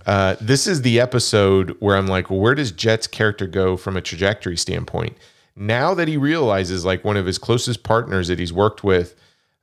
[0.06, 4.02] Uh, this is the episode where I'm like, where does Jet's character go from a
[4.02, 5.16] trajectory standpoint?
[5.56, 9.14] Now that he realizes, like, one of his closest partners that he's worked with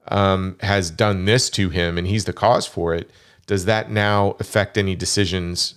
[0.08, 3.12] um, has done this to him, and he's the cause for it.
[3.46, 5.76] Does that now affect any decisions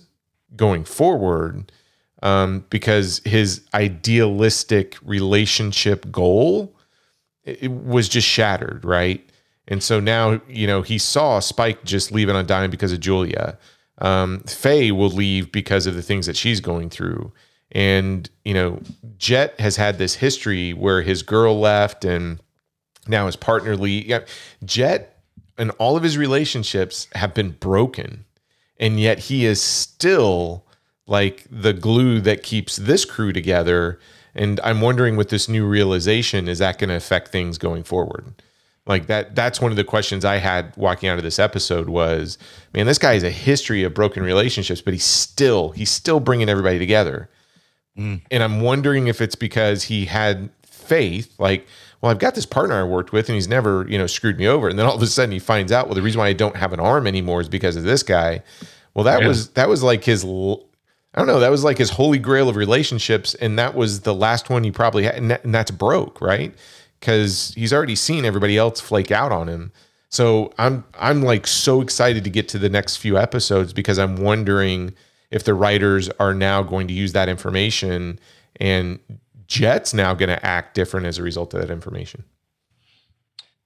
[0.55, 1.71] going forward?
[2.23, 6.75] Um, because his idealistic relationship goal
[7.45, 9.27] it was just shattered, right?
[9.67, 13.57] And so now, you know, he saw Spike just leaving on dime because of Julia.
[13.99, 17.31] Um, Faye will leave because of the things that she's going through.
[17.71, 18.79] And, you know,
[19.17, 22.39] Jet has had this history where his girl left and
[23.07, 24.05] now his partner Lee.
[24.05, 24.21] Yeah,
[24.63, 25.23] Jet
[25.57, 28.25] and all of his relationships have been broken.
[28.77, 30.64] And yet he is still
[31.07, 33.99] like the glue that keeps this crew together
[34.35, 38.33] and I'm wondering with this new realization, is that going to affect things going forward?
[38.85, 42.37] Like that, that's one of the questions I had walking out of this episode was,
[42.73, 46.49] man, this guy has a history of broken relationships, but he's still, he's still bringing
[46.49, 47.29] everybody together.
[47.97, 48.21] Mm.
[48.29, 51.65] And I'm wondering if it's because he had faith, like,
[52.01, 54.47] well, I've got this partner I worked with and he's never, you know, screwed me
[54.47, 54.67] over.
[54.67, 56.57] And then all of a sudden he finds out, well, the reason why I don't
[56.57, 58.43] have an arm anymore is because of this guy.
[58.93, 59.29] Well, that yeah.
[59.29, 60.23] was, that was like his
[61.15, 61.39] I don't know.
[61.39, 64.71] That was like his holy grail of relationships, and that was the last one he
[64.71, 66.53] probably had, and, that, and that's broke, right?
[66.99, 69.71] Because he's already seen everybody else flake out on him.
[70.09, 74.17] So I'm I'm like so excited to get to the next few episodes because I'm
[74.17, 74.93] wondering
[75.31, 78.19] if the writers are now going to use that information
[78.57, 78.99] and
[79.47, 82.23] Jet's now going to act different as a result of that information.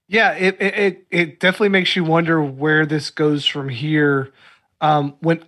[0.07, 4.33] Yeah, it it it definitely makes you wonder where this goes from here.
[4.81, 5.43] Um, when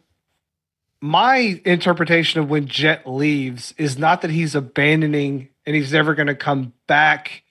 [1.02, 6.28] my interpretation of when Jet leaves is not that he's abandoning and he's never going
[6.28, 7.44] to come back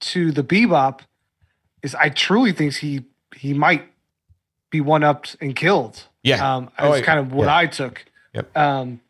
[0.00, 1.00] to the Bebop.
[1.82, 3.88] Is I truly think he he might
[4.70, 6.04] be one upped and killed.
[6.22, 7.56] Yeah, um, that's oh, kind of what yeah.
[7.56, 8.04] I took.
[8.34, 8.56] Yep.
[8.56, 9.00] Um,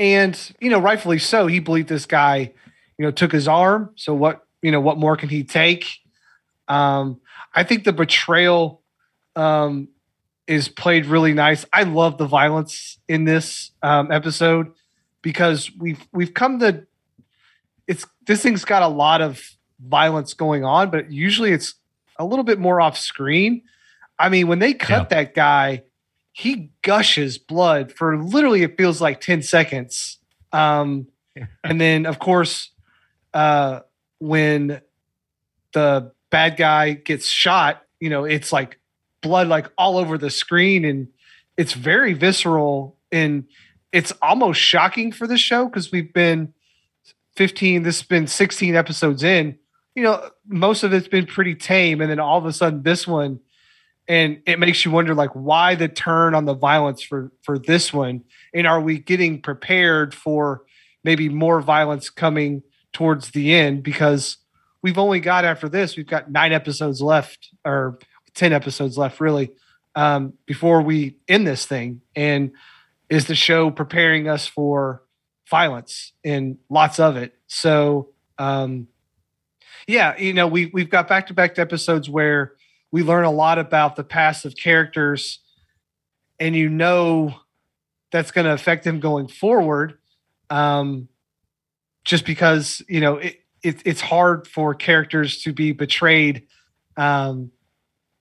[0.00, 1.46] and you know, rightfully so.
[1.46, 2.52] He believed this guy,
[2.98, 3.90] you know, took his arm.
[3.94, 5.86] So what you know, what more can he take?
[6.66, 7.20] Um,
[7.54, 8.82] I think the betrayal
[9.36, 9.88] um,
[10.48, 11.66] is played really nice.
[11.72, 14.72] I love the violence in this um, episode
[15.22, 16.86] because we've we've come to
[17.86, 19.40] it's this thing's got a lot of
[19.78, 21.74] violence going on, but usually it's
[22.18, 23.62] a little bit more off screen.
[24.18, 25.22] I mean, when they cut yeah.
[25.22, 25.84] that guy,
[26.32, 30.18] he gushes blood for literally it feels like 10 seconds.
[30.52, 31.08] Um,
[31.64, 32.70] and then of course,
[33.34, 33.80] uh,
[34.18, 34.80] when
[35.72, 38.78] the bad guy gets shot, you know, it's like
[39.22, 41.08] blood like all over the screen and
[41.56, 43.44] it's very visceral and
[43.92, 46.52] it's almost shocking for the show because we've been
[47.36, 49.58] 15 this has been 16 episodes in.
[49.94, 53.06] You know most of it's been pretty tame and then all of a sudden this
[53.06, 53.40] one
[54.06, 57.92] and it makes you wonder like why the turn on the violence for for this
[57.92, 58.24] one?
[58.54, 60.62] And are we getting prepared for
[61.04, 62.62] maybe more violence coming
[62.92, 63.82] towards the end?
[63.82, 64.38] Because
[64.82, 67.98] we've only got after this we've got nine episodes left or
[68.38, 69.50] 10 episodes left really
[69.94, 72.52] um, before we end this thing and
[73.10, 75.02] is the show preparing us for
[75.50, 77.34] violence and lots of it.
[77.46, 78.88] So um,
[79.88, 82.52] yeah you know we, we've got back-to-back episodes where
[82.92, 85.40] we learn a lot about the past of characters
[86.38, 87.34] and you know
[88.12, 89.98] that's going to affect them going forward
[90.50, 91.08] um,
[92.04, 96.46] just because you know it, it, it's hard for characters to be betrayed
[96.96, 97.50] um,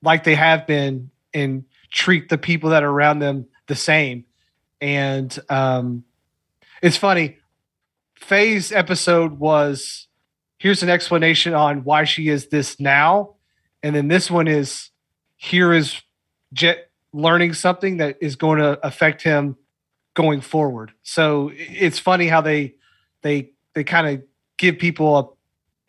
[0.02, 4.26] like they have been and treat the people that are around them the same.
[4.82, 6.04] And um,
[6.82, 7.38] it's funny.
[8.16, 10.08] Faye's episode was
[10.60, 13.36] here's an explanation on why she is this now.
[13.84, 14.90] And then this one is
[15.36, 16.02] here is
[16.54, 19.56] Jet learning something that is going to affect him
[20.14, 20.92] going forward.
[21.04, 22.76] So it's funny how they
[23.22, 24.24] they they kind of
[24.58, 25.28] give people a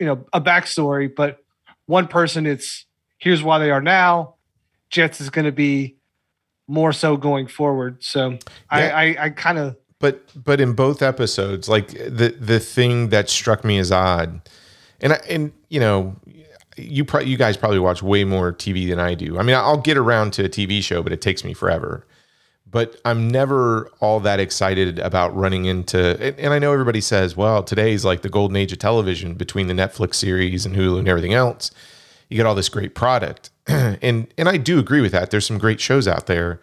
[0.00, 1.38] you know a backstory, but
[1.86, 2.86] one person it's
[3.18, 4.34] here's why they are now.
[4.90, 5.96] Jets is going to be
[6.66, 8.02] more so going forward.
[8.02, 8.38] So yeah.
[8.70, 9.76] I, I, I kind of.
[9.98, 14.48] But but in both episodes, like the the thing that struck me as odd,
[15.00, 16.14] and I, and you know,
[16.76, 19.38] you pro- you guys probably watch way more TV than I do.
[19.38, 22.06] I mean, I'll get around to a TV show, but it takes me forever.
[22.70, 26.16] But I'm never all that excited about running into.
[26.22, 29.66] And, and I know everybody says, "Well, today's like the golden age of television between
[29.66, 31.72] the Netflix series and Hulu and everything else."
[32.28, 33.50] You get all this great product.
[33.66, 35.30] and and I do agree with that.
[35.30, 36.60] There's some great shows out there,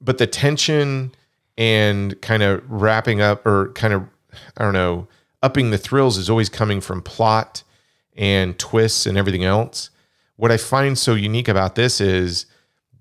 [0.00, 1.14] but the tension
[1.58, 4.04] and kind of wrapping up or kind of
[4.56, 5.08] I don't know,
[5.42, 7.62] upping the thrills is always coming from plot
[8.16, 9.90] and twists and everything else.
[10.36, 12.46] What I find so unique about this is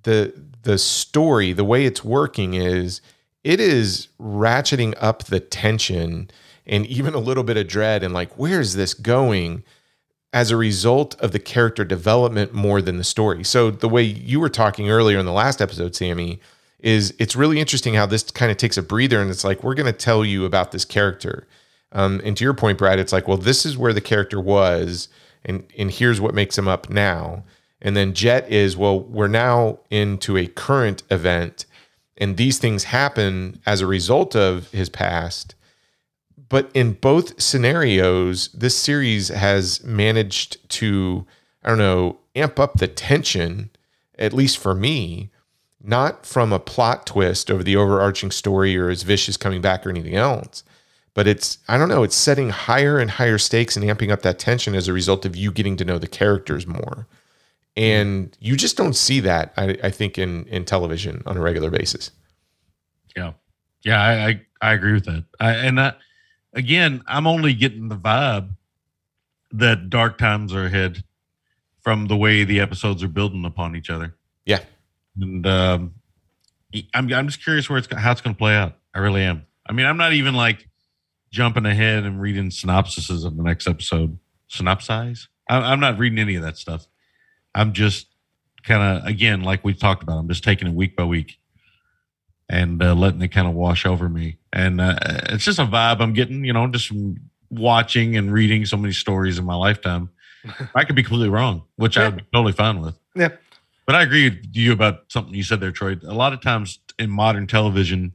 [0.04, 0.34] the
[0.64, 3.02] the story, the way it's working is
[3.44, 6.30] it is ratcheting up the tension
[6.66, 9.64] and even a little bit of dread and like where is this going
[10.36, 13.42] as a result of the character development more than the story.
[13.42, 16.42] So the way you were talking earlier in the last episode, Sammy,
[16.82, 19.74] is it's really interesting how this kind of takes a breather and it's like we're
[19.74, 21.48] going to tell you about this character.
[21.94, 25.08] Um, and to your point, Brad, it's like, well, this is where the character was,
[25.46, 27.46] and and here's what makes him up now.
[27.82, 31.66] And then Jet is, well, we're now into a current event,
[32.18, 35.55] and these things happen as a result of his past.
[36.50, 41.26] But in both scenarios, this series has managed to,
[41.64, 43.72] I don't know, amp up the tension,
[44.20, 45.32] at least for me,
[45.82, 49.90] not from a plot twist over the overarching story or as Vicious coming back or
[49.90, 50.64] anything else.
[51.14, 54.38] But it's, I don't know, it's setting higher and higher stakes and amping up that
[54.38, 57.08] tension as a result of you getting to know the characters more.
[57.78, 61.70] And you just don't see that, I, I think, in, in television on a regular
[61.70, 62.12] basis.
[63.16, 63.34] Yeah.
[63.84, 65.26] Yeah, I, I, I agree with that.
[65.40, 66.00] I, and that,
[66.56, 68.56] again, I'm only getting the vibe
[69.52, 71.04] that dark times are ahead
[71.82, 74.16] from the way the episodes are building upon each other.
[74.46, 74.62] Yeah.
[75.20, 75.94] And um,
[76.94, 78.74] I'm, I'm just curious where it's how it's going to play out.
[78.94, 79.46] I really am.
[79.68, 80.68] I mean, I'm not even like
[81.32, 84.18] jumping ahead and reading synopsises of the next episode.
[84.50, 85.28] Synopsize?
[85.50, 86.88] I, I'm not reading any of that stuff.
[87.54, 88.08] I'm just
[88.64, 91.38] kind of, again, like we talked about, I'm just taking it week by week
[92.50, 94.38] and uh, letting it kind of wash over me.
[94.56, 94.96] And uh,
[95.30, 97.18] it's just a vibe I'm getting, you know, just from
[97.50, 100.10] watching and reading so many stories in my lifetime.
[100.76, 102.08] I could be completely wrong, which Yeah.
[102.08, 102.98] I'm totally fine with.
[103.16, 103.30] Yeah.
[103.86, 105.98] But I agree with you about something you said there, Troy.
[106.08, 108.14] A lot of times in modern television,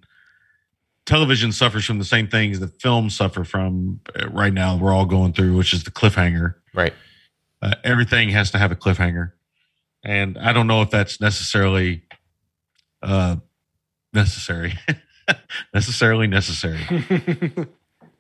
[1.05, 4.77] television suffers from the same things that films suffer from uh, right now.
[4.77, 6.55] We're all going through, which is the cliffhanger.
[6.75, 6.95] Right.
[7.63, 9.33] Uh, everything has to have a cliffhanger,
[10.03, 12.03] and I don't know if that's necessarily
[13.03, 13.37] uh,
[14.15, 14.79] necessary.
[15.75, 16.81] necessarily necessary.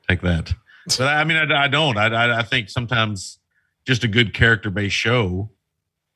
[0.08, 0.54] Take that.
[0.98, 1.96] But I mean, I, I don't.
[1.96, 3.38] I, I, I think sometimes
[3.86, 5.50] just a good character-based show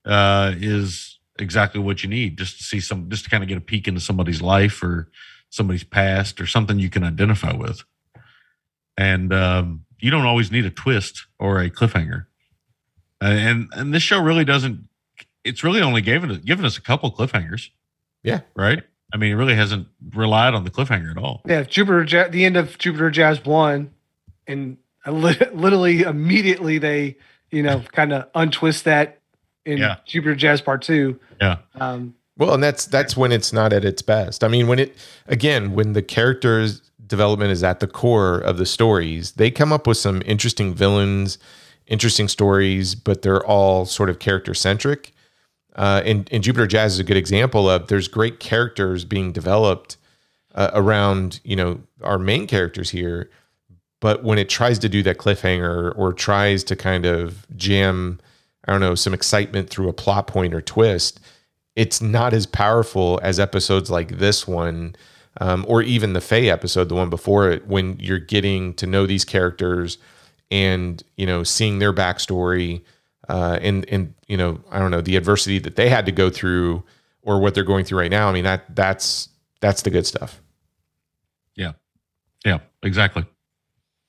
[0.05, 2.39] uh, is exactly what you need.
[2.39, 5.11] Just to see some, just to kind of get a peek into somebody's life or
[5.51, 7.85] somebody's past or something you can identify with.
[8.97, 12.27] And um, you don't always need a twist or a cliffhanger.
[13.21, 14.89] And and this show really doesn't.
[15.45, 17.71] It's really only given given us a couple cliffhangers.
[18.23, 18.41] Yeah.
[18.55, 18.83] Right.
[19.15, 21.41] I mean, it really hasn't relied on the cliffhanger at all.
[21.47, 23.91] yeah, Jupiter, the end of Jupiter Jazz one,
[24.49, 27.17] and literally immediately they,
[27.53, 29.21] you know, kind of untwist that
[29.65, 29.97] in Yeah.
[30.05, 31.19] Jupiter Jazz Part Two.
[31.41, 31.59] Yeah.
[31.77, 34.43] Um, Well, and that's that's when it's not at its best.
[34.43, 34.97] I mean, when it
[35.29, 39.87] again, when the characters development is at the core of the stories, they come up
[39.87, 41.39] with some interesting villains,
[41.87, 45.14] interesting stories, but they're all sort of character centric.
[45.75, 49.97] Uh, and, and Jupiter Jazz is a good example of there's great characters being developed
[50.55, 53.31] uh, around you know our main characters here,
[54.01, 58.21] but when it tries to do that cliffhanger or tries to kind of jam,
[58.67, 61.19] I don't know, some excitement through a plot point or twist,
[61.75, 64.95] it's not as powerful as episodes like this one
[65.41, 69.07] um, or even the Faye episode, the one before it, when you're getting to know
[69.07, 69.99] these characters
[70.51, 72.83] and you know seeing their backstory
[73.29, 76.31] uh, and and you know I don't know the adversity that they had to go
[76.31, 76.83] through
[77.23, 78.29] or what they're going through right now.
[78.29, 79.29] I mean that that's
[79.61, 80.41] that's the good stuff.
[81.57, 81.73] Yeah.
[82.45, 83.25] Yeah, exactly.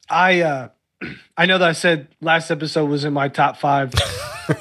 [0.09, 0.69] I uh,
[1.37, 3.93] I know that I said last episode was in my top five.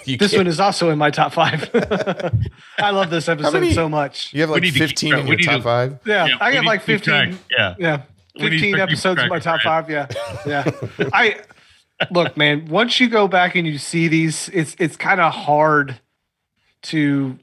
[0.07, 1.69] You this can't- one is also in my top five.
[2.79, 4.33] I love this episode many- so much.
[4.33, 5.99] you have like need to keep 15 in your top to- five.
[6.07, 7.29] Yeah, Yeah, I we got like to keep track.
[7.29, 7.45] 15.
[7.51, 7.75] Yeah.
[7.79, 8.03] Yeah.
[8.37, 9.87] We need to 15 episodes in my top that.
[9.87, 9.91] five.
[9.91, 10.07] Yeah.
[10.47, 10.71] Yeah.
[11.13, 11.39] I
[12.11, 16.01] look, man, once you go back and you see these, it's it's kind of hard
[16.83, 17.39] to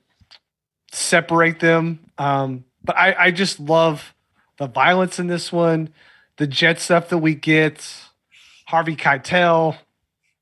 [0.91, 1.99] separate them.
[2.17, 4.13] Um, but I, I just love
[4.57, 5.89] the violence in this one,
[6.37, 7.95] the jet stuff that we get,
[8.67, 9.77] Harvey Keitel,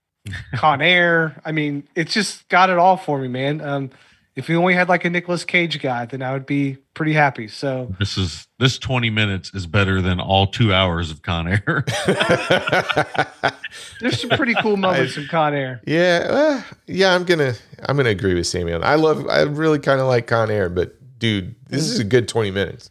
[0.56, 1.42] Con Air.
[1.46, 3.62] I mean, it's just got it all for me, man.
[3.62, 3.92] Um,
[4.40, 7.50] if we only had like a Nicolas Cage guy, then I would be pretty happy.
[7.50, 11.84] So This is this 20 minutes is better than all two hours of Con Air.
[14.00, 15.82] there's some pretty cool moments in Con Air.
[15.86, 18.82] Yeah, uh, yeah, I'm gonna I'm gonna agree with Samuel.
[18.84, 22.30] I love I really kind of like Con Air, but dude, this is a good
[22.30, 22.90] 20 minutes.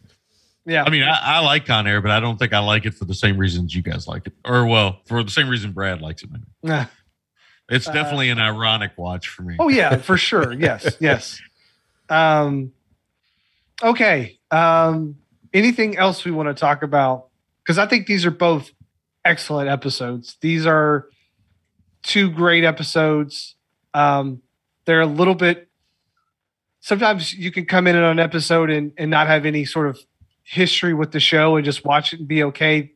[0.65, 0.83] Yeah.
[0.83, 3.05] I mean, I, I like Con Air, but I don't think I like it for
[3.05, 4.33] the same reasons you guys like it.
[4.45, 6.29] Or, well, for the same reason Brad likes it.
[6.63, 6.85] Maybe.
[7.69, 9.55] It's Uh, definitely an ironic watch for me.
[9.59, 10.53] Oh yeah, for sure.
[10.53, 11.39] Yes, yes.
[12.09, 12.73] Um,
[13.83, 14.39] okay.
[14.51, 15.17] Um,
[15.53, 17.27] anything else we want to talk about?
[17.63, 18.71] Because I think these are both
[19.23, 20.37] excellent episodes.
[20.41, 21.07] These are
[22.01, 23.55] two great episodes.
[23.93, 24.41] Um,
[24.85, 25.67] they're a little bit.
[26.81, 29.99] Sometimes you can come in on an episode and, and not have any sort of
[30.43, 32.93] history with the show and just watch it and be okay.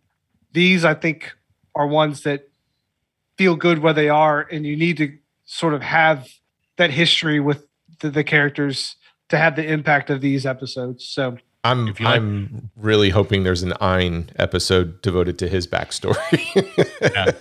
[0.53, 1.31] These, I think,
[1.75, 2.49] are ones that
[3.37, 6.27] feel good where they are, and you need to sort of have
[6.77, 7.65] that history with
[7.99, 8.95] the, the characters
[9.29, 11.05] to have the impact of these episodes.
[11.05, 15.67] So I'm If you like- I'm really hoping there's an Ein episode devoted to his
[15.67, 16.17] backstory.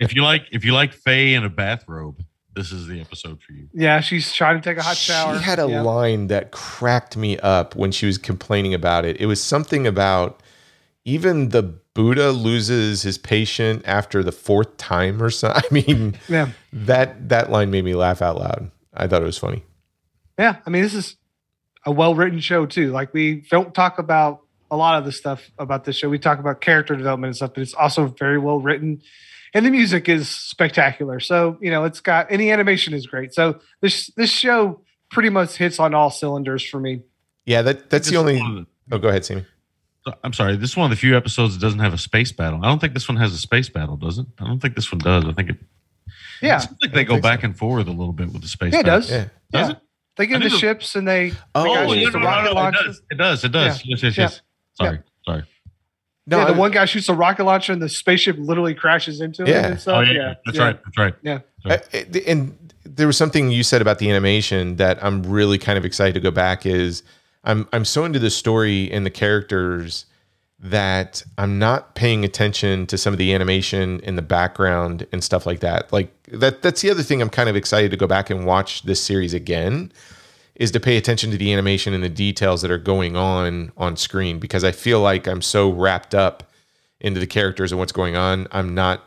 [0.00, 2.24] If you like, if you like Faye in a bathrobe,
[2.54, 3.68] this is the episode for you.
[3.72, 5.38] yeah, she's trying to take a hot shower.
[5.38, 5.80] She had a Yeah.
[5.82, 9.16] line that cracked me up when she was complaining about it.
[9.20, 10.42] It was something about
[11.04, 15.48] even the Buddha loses his patient after the fourth time or so.
[15.54, 16.50] I mean, Yeah.
[16.72, 18.70] that that line made me laugh out loud.
[18.94, 19.62] I thought it was funny.
[20.38, 21.16] Yeah, I mean, this is
[21.84, 22.90] a well-written show too.
[22.92, 24.40] Like we don't talk about
[24.70, 26.08] a lot of the stuff about this show.
[26.08, 29.02] We talk about character development and stuff, but it's also very well written,
[29.52, 31.20] and the music is spectacular.
[31.20, 33.34] So you know, it's got and the animation is great.
[33.34, 34.80] So this this show
[35.10, 37.02] pretty much hits on all cylinders for me.
[37.44, 38.40] Yeah, that that's the only.
[38.90, 39.44] Oh, go ahead, Sammy.
[40.04, 40.56] The- I'm sorry.
[40.56, 42.60] This is one of the few episodes that doesn't have a space battle.
[42.62, 44.26] I don't think this one has a space battle, does it?
[44.40, 45.24] I don't think this one does.
[45.24, 45.56] I think it.
[46.40, 48.72] Yeah, It seems like they go back and forth a little bit with the space.
[48.72, 49.00] yeah, it battle.
[49.00, 49.10] does.
[49.10, 49.16] Yeah.
[49.52, 49.70] Does Yeah.
[49.70, 49.78] it?
[50.16, 51.32] They I get in the ships and they.
[51.54, 52.82] Oh, the guy yeah, the no, no, rocket no, it launcher.
[52.84, 53.02] does.
[53.10, 53.44] It does.
[53.44, 53.82] It does.
[53.86, 54.24] Yes, yes, Yeah.
[54.24, 54.40] yes.
[54.74, 55.44] Sorry, sorry.
[56.26, 59.20] No, yeah, the I- one guy shoots a rocket launcher and the spaceship literally crashes
[59.20, 59.60] into Yeah.
[59.60, 59.96] him and stuff.
[59.96, 60.78] Oh yeah, that's right.
[60.84, 61.14] That's right.
[61.22, 61.38] Yeah.
[61.64, 65.78] I- I- and there was something you said about the animation that I'm really kind
[65.78, 67.02] of excited to go back is
[67.44, 70.06] I'm I'm so into the story and the characters
[70.62, 75.44] that I'm not paying attention to some of the animation in the background and stuff
[75.44, 75.92] like that.
[75.92, 78.82] Like that that's the other thing I'm kind of excited to go back and watch
[78.82, 79.92] this series again
[80.54, 83.96] is to pay attention to the animation and the details that are going on on
[83.96, 86.44] screen because I feel like I'm so wrapped up
[87.00, 88.46] into the characters and what's going on.
[88.52, 89.02] I'm not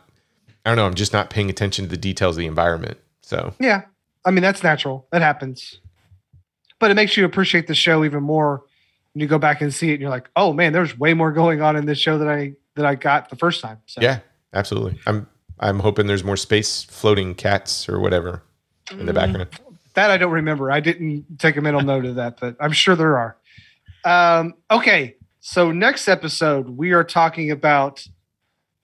[0.66, 0.86] I don't know.
[0.86, 2.98] I'm just not paying attention to the details of the environment.
[3.22, 3.82] So Yeah.
[4.26, 5.06] I mean, that's natural.
[5.12, 5.80] That happens.
[6.78, 8.62] But it makes you appreciate the show even more
[9.14, 11.32] when you go back and see it and you're like, oh man, there's way more
[11.32, 13.78] going on in this show than I that I got the first time.
[13.86, 14.20] So yeah,
[14.52, 14.98] absolutely.
[15.06, 15.26] I'm
[15.58, 18.42] I'm hoping there's more space floating cats or whatever
[18.92, 19.48] in the background.
[19.94, 20.70] that I don't remember.
[20.70, 23.36] I didn't take a mental note of that, but I'm sure there are.
[24.04, 25.16] Um, okay.
[25.40, 28.06] So next episode, we are talking about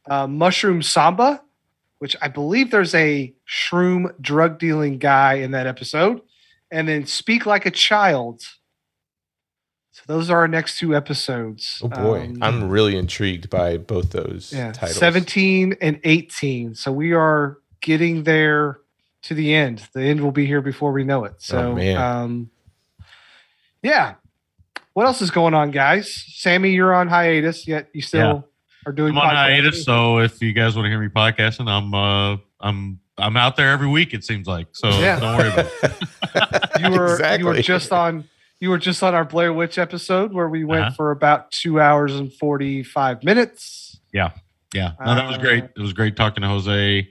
[0.08, 1.42] uh, Mushroom Samba,
[1.98, 6.22] which I believe there's a shroom drug dealing guy in that episode,
[6.72, 8.42] and then Speak Like a Child.
[9.92, 11.80] So those are our next two episodes.
[11.84, 14.96] Oh boy, Um, I'm really intrigued by both those yeah, titles.
[14.96, 16.74] 17 and 18.
[16.74, 18.78] So we are getting there
[19.24, 19.86] to the end.
[19.92, 21.34] The end will be here before we know it.
[21.38, 21.96] So, Oh, man.
[21.98, 22.50] um,
[23.82, 24.14] yeah.
[24.94, 26.12] What else is going on, guys?
[26.36, 28.48] Sammy, you're on hiatus, yet you still
[28.86, 31.94] are doing I'm on hiatus, so if you guys want to hear me podcasting, I'm
[31.94, 34.14] uh I'm I'm out there every week.
[34.14, 34.88] It seems like so.
[34.88, 35.20] Yeah.
[35.20, 36.80] Don't worry about it.
[36.92, 37.38] you were exactly.
[37.38, 38.24] you were just on
[38.60, 40.94] you were just on our Blair Witch episode where we went Uh-huh.
[40.96, 43.98] for about two hours and 45 minutes.
[44.74, 45.64] Yeah, no, that was great.
[45.64, 47.08] It was great talking to Jose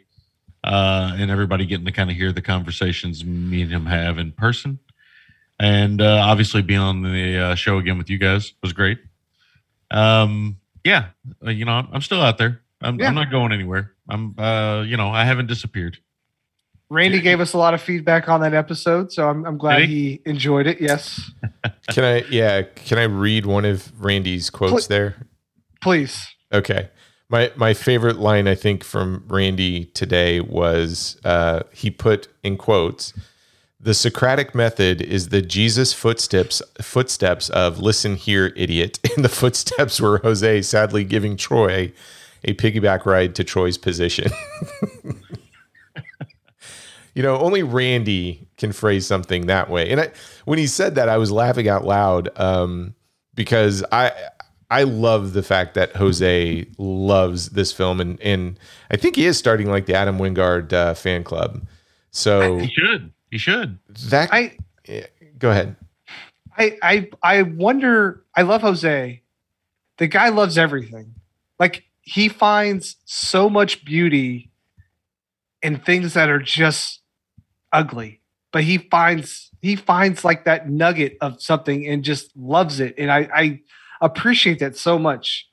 [0.63, 4.31] uh, and everybody getting to kind of hear the conversations me and him have in
[4.31, 4.79] person,
[5.59, 8.99] and uh, obviously being on the uh, show again with you guys was great.
[9.91, 11.09] Um, yeah,
[11.45, 12.61] uh, you know, I'm, I'm still out there.
[12.81, 13.07] I'm, Yeah.
[13.07, 13.91] I'm not going anywhere.
[14.09, 15.97] I'm, uh, you know, I haven't disappeared.
[16.89, 19.89] Randy gave us a lot of feedback on that episode, so I'm, I'm glad Did
[19.89, 20.81] he enjoyed it.
[20.81, 21.31] Yes.
[21.89, 22.23] Can I?
[22.29, 22.63] Yeah.
[22.63, 25.15] Can I read one of Randy's quotes Pl- there?
[25.81, 26.27] Please.
[26.51, 26.89] Okay.
[27.29, 33.13] My my favorite line I think from Randy today was uh, he put in quotes
[33.79, 40.01] the Socratic method is the Jesus footsteps footsteps of listen here idiot and the footsteps
[40.01, 41.93] were Jose sadly giving Troy
[42.43, 44.31] a piggyback ride to Troy's position.
[47.13, 49.89] you know, only Randy can phrase something that way.
[49.89, 50.11] And I,
[50.45, 52.95] when he said that, I was laughing out loud um,
[53.35, 54.11] because I
[54.69, 58.57] I love the fact that Jose loves this film, and and
[58.89, 61.67] I think he is starting like the Adam Wingard uh, fan club.
[62.11, 63.11] So He should.
[63.29, 63.77] He should.
[64.09, 65.75] that I yeah, go ahead.
[66.57, 68.23] I I I wonder.
[68.35, 69.21] I love Jose.
[69.97, 71.15] The guy loves everything.
[71.59, 74.51] Like he finds so much beauty
[75.61, 77.01] in things that are just
[77.71, 78.21] ugly,
[78.51, 82.95] but he finds he finds like that nugget of something and just loves it.
[82.97, 83.59] And I I
[84.01, 85.47] appreciate that so much.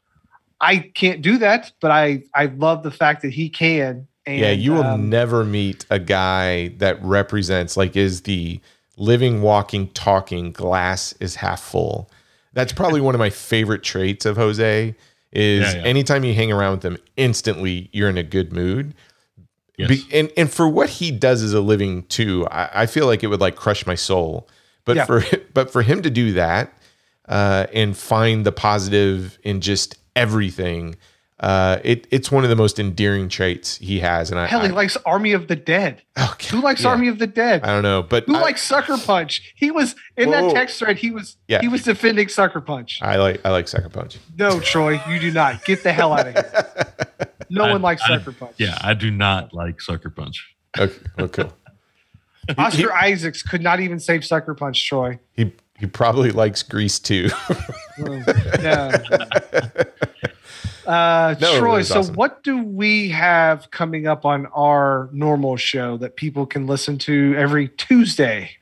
[0.61, 4.09] I can't do that, but I I love the fact that he can.
[4.27, 8.61] And, yeah, you will um, never meet a guy that represents like is the
[8.99, 12.11] living, walking, talking glass is half full.
[12.53, 14.95] That's probably one of my favorite traits of Jose.
[15.33, 15.87] Is Yeah, yeah.
[15.87, 18.95] anytime you hang around with him, instantly you're in a good mood.
[19.77, 19.89] Yes.
[19.89, 23.23] Be, and and for what he does as a living too, I, I feel like
[23.23, 24.49] it would like crush my soul.
[24.85, 25.05] But Yeah.
[25.05, 25.23] for
[25.55, 26.73] but for him to do that
[27.29, 30.97] uh, and find the positive in just everything,
[31.41, 34.31] uh, it it's one of the most endearing traits he has.
[34.31, 36.03] And I, Hell, he I, likes Army of the Dead.
[36.17, 36.89] oh, God, Who likes yeah.
[36.91, 37.63] Army of the Dead?
[37.63, 39.53] I don't know, but Who I, likes Sucker Punch?
[39.57, 40.49] He was in Whoa.
[40.49, 40.99] that text thread.
[40.99, 41.61] He was Yeah.
[41.61, 42.99] he was defending Sucker Punch.
[43.03, 44.19] I like I like Sucker Punch.
[44.37, 45.65] No, Troy, you do not.
[45.65, 46.67] Get the hell out of here.
[47.51, 48.55] No I- one likes I- Sucker Punch.
[48.59, 50.55] Yeah, I do not like Sucker Punch.
[50.79, 51.53] Okay, well, cool.
[52.59, 55.19] Oscar Isaacs could not even save Sucker Punch, Troy.
[55.35, 57.29] He he probably likes Grease too.
[58.61, 59.03] Yeah.
[60.87, 62.15] Uh, No, Troy, so awesome.
[62.15, 67.35] what do we have coming up on our normal show that people can listen to
[67.37, 68.53] every Tuesday?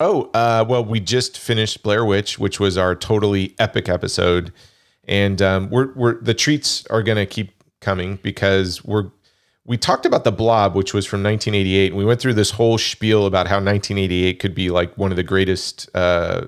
[0.00, 4.52] Oh, uh, well, we just finished Blair Witch, which was our totally epic episode,
[5.06, 9.10] and um, we're we're the treats are going to keep coming because we're
[9.64, 12.78] we talked about the Blob, which was from 1988, and we went through this whole
[12.78, 16.46] spiel about how 1988 could be like one of the greatest uh,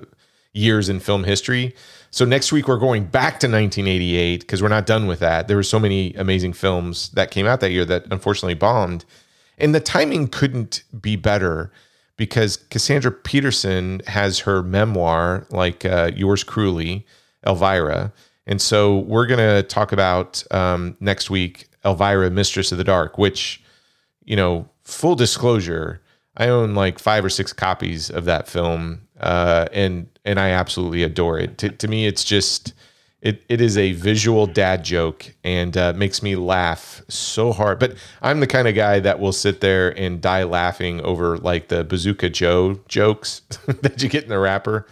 [0.53, 1.75] years in film history.
[2.11, 5.47] So next week we're going back to 1988 because we're not done with that.
[5.47, 9.05] There were so many amazing films that came out that year that unfortunately bombed,
[9.57, 11.71] and the timing couldn't be better
[12.17, 17.05] because Cassandra Peterson has her memoir, like uh, yours cruelly,
[17.45, 18.11] Elvira,
[18.47, 23.61] and so we're gonna talk about um, next week Elvira, Mistress of the Dark, which
[24.29, 26.01] you know, full disclosure,
[26.37, 31.03] I own like five or six copies of that film, uh, and and I absolutely
[31.03, 31.57] adore it.
[31.59, 32.73] To, to me, it's just
[33.21, 37.79] it it is a visual dad joke and uh, makes me laugh so hard.
[37.79, 41.67] But I'm the kind of guy that will sit there and die laughing over like
[41.67, 43.41] the Bazooka Joe jokes
[43.81, 44.87] that you get in the wrapper.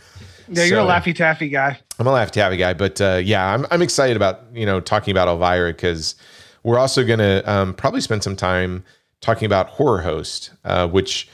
[0.50, 1.80] Yeah, you're a Laffy Taffy guy.
[2.00, 5.12] I'm a laffy taffy guy, but uh, yeah, I'm I'm excited about you know talking
[5.12, 6.16] about Elvira because
[6.64, 8.84] we're also gonna um, probably spend some time
[9.20, 11.28] talking about Horror Host, uh, which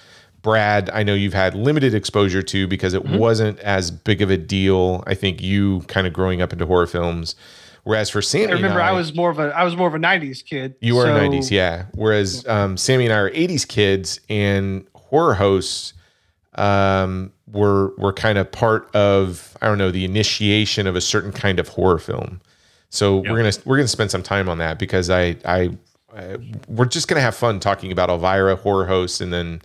[0.43, 4.37] Brad, I know you've had limited exposure to because it wasn't as big of a
[4.37, 5.03] deal.
[5.07, 7.35] I think you kind of growing up into horror films,
[7.85, 9.95] whereas for Sammy, I remember and I was more of a I was more of
[9.95, 10.75] a '90s kid.
[10.81, 11.85] you were so- 90s, yeah.
[11.93, 15.93] Whereas um, Sammy and I are 80s kids, and horror hosts
[16.55, 21.31] um, were were kind of part of I don't know the initiation of a certain
[21.31, 22.41] kind of horror film.
[22.89, 25.69] So we're gonna we're gonna spend some time on that because I I
[26.15, 26.37] uh,
[26.67, 29.61] we're just gonna have fun talking about Elvira, horror hosts, and then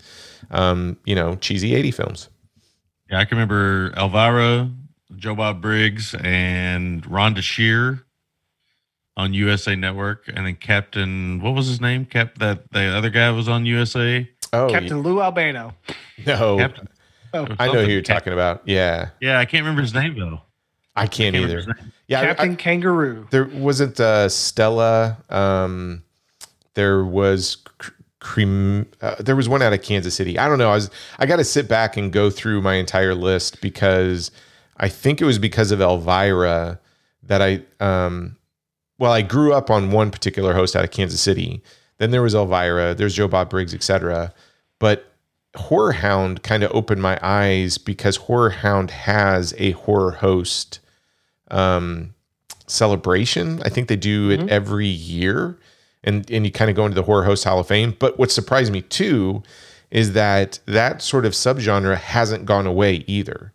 [0.51, 2.29] um, you know cheesy 80 films.
[3.11, 4.71] Yeah, I can remember Elvira,
[5.17, 8.05] Joe Bob Briggs, and Rhonda Shear
[9.17, 12.05] on USA Network, and then Captain, what was his name?
[12.05, 14.29] Cap that the other guy was on USA.
[14.53, 15.75] Oh Captain Lou Albano.
[16.27, 16.89] no, Captain.
[17.35, 18.63] Oh, I know who you're Cap- talking about.
[18.65, 20.41] Yeah, Yeah, I can't remember his name though.
[20.97, 21.77] I can't, Can't either.
[22.09, 23.27] Yeah, Captain I- Kangaroo.
[23.31, 25.19] there wasn't uh, Stella.
[25.31, 26.03] Um,
[26.75, 28.87] there was cr- cream.
[29.01, 30.39] Uh, there was one out of Kansas City.
[30.39, 30.71] I don't know.
[30.71, 30.91] I was.
[31.19, 34.31] I got to sit back and go through my entire list because
[34.77, 36.81] I think it was because of Elvira
[37.25, 37.63] that I.
[37.81, 38.37] Um,
[38.99, 41.63] well, I grew up on one particular host out of Kansas City.
[41.99, 42.95] Then there was Elvira.
[42.95, 44.33] There's Joe Bob Briggs, etc.
[44.79, 45.13] But
[45.57, 50.81] Horror Hound kind of opened my eyes because Horror Hound has a horror host
[51.51, 52.15] um,
[52.67, 53.61] celebration.
[53.65, 55.59] I think they do it every year,
[56.09, 57.95] and and you kind of go into the horror host Hall of Fame.
[57.99, 59.43] But what surprised me too
[59.91, 63.53] is that that sort of subgenre hasn't gone away either.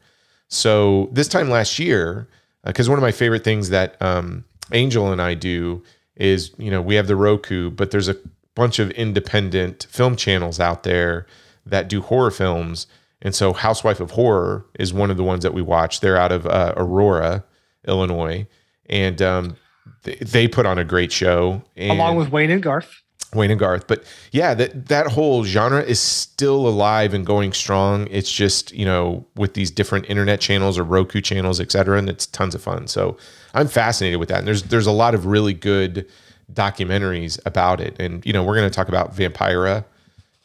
[0.47, 2.28] So this time last year,
[2.66, 5.84] because one of my favorite things that um, Angel and I do
[6.16, 8.18] is, you know, we have the Roku, but there's a
[8.56, 11.26] bunch of independent film channels out there
[11.66, 12.88] that do horror films.
[13.22, 16.01] And so Housewife of Horror is one of the ones that we watch.
[16.01, 17.43] They're out of uh, Aurora,
[17.88, 18.47] Illinois,
[18.88, 19.56] and um,
[20.04, 21.62] they, they put on a great show.
[21.78, 23.02] Along with Wayne and Garth.
[23.36, 23.88] Wayne and Garth.
[23.88, 28.08] But yeah, that that whole genre is still alive and going strong.
[28.12, 32.10] It's just you know with these different internet channels or Roku channels, et cetera, and
[32.10, 32.88] it's tons of fun.
[32.88, 33.18] So
[33.54, 34.40] I'm fascinated with that.
[34.40, 36.08] And there's there's a lot of really good
[36.52, 37.96] documentaries about it.
[38.00, 39.86] And you know we're going to talk about Vampira,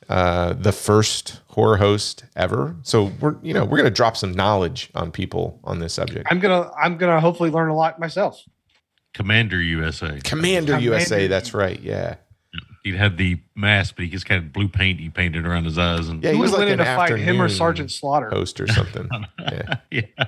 [0.09, 2.76] uh, the first horror host ever.
[2.82, 6.26] So we're you know we're going to drop some knowledge on people on this subject.
[6.30, 8.43] I'm gonna I'm gonna hopefully learn a lot myself.
[9.14, 10.20] Commander USA.
[10.22, 11.26] Commander, Commander USA.
[11.26, 11.80] That's right.
[11.80, 12.16] Yeah.
[12.84, 16.09] He had the mask, but he just had blue paint he painted around his eyes,
[16.09, 16.32] and Yeah.
[16.32, 18.30] He was was like winning an to fight him or Sergeant Slaughter?
[18.30, 19.09] host or something.
[19.40, 19.74] yeah.
[19.90, 20.24] yeah.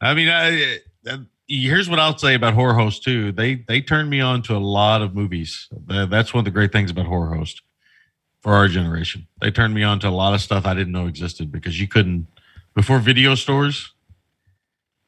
[0.00, 0.78] I mean, I,
[1.08, 1.18] uh,
[1.48, 3.32] here's what I'll say about Horror Host too.
[3.32, 5.68] They they turned me on to a lot of movies.
[5.86, 7.62] That's one of the great things about Horror Host
[8.40, 9.26] for our generation.
[9.42, 11.88] They turned me on to a lot of stuff I didn't know existed because you
[11.88, 12.26] couldn't
[12.74, 13.92] before video stores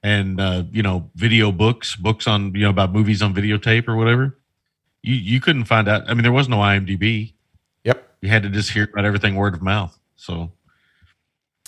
[0.02, 3.96] and uh, you know video books, books on you know about movies on videotape or
[3.96, 4.38] whatever.
[5.02, 6.08] You you couldn't find out.
[6.08, 7.32] I mean, there was no IMDb.
[7.84, 8.16] Yep.
[8.20, 9.98] you had to just hear about everything word of mouth.
[10.16, 10.52] So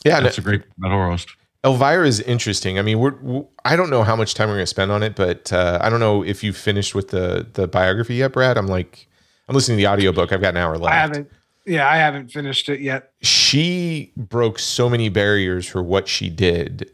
[0.04, 1.28] Yeah, that's a great about horror host.
[1.64, 2.78] Elvira is interesting.
[2.78, 5.02] I mean, we're w- I don't know how much time we're going to spend on
[5.02, 8.58] it, but uh, I don't know if you finished with the the biography yet, Brad.
[8.58, 9.08] I'm like,
[9.48, 10.32] I'm listening to the audiobook.
[10.32, 10.94] I've got an hour left.
[10.94, 11.30] I haven't.
[11.66, 13.12] Yeah, I haven't finished it yet.
[13.22, 16.90] She broke so many barriers for what she did.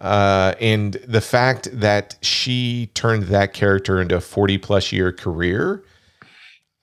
[0.00, 5.82] Uh, and the fact that she turned that character into a 40 plus year career.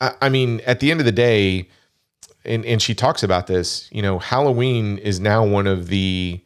[0.02, 1.70] I, I mean, at the end of the day,
[2.46, 6.42] and, and she talks about this, you know, Halloween is now one of the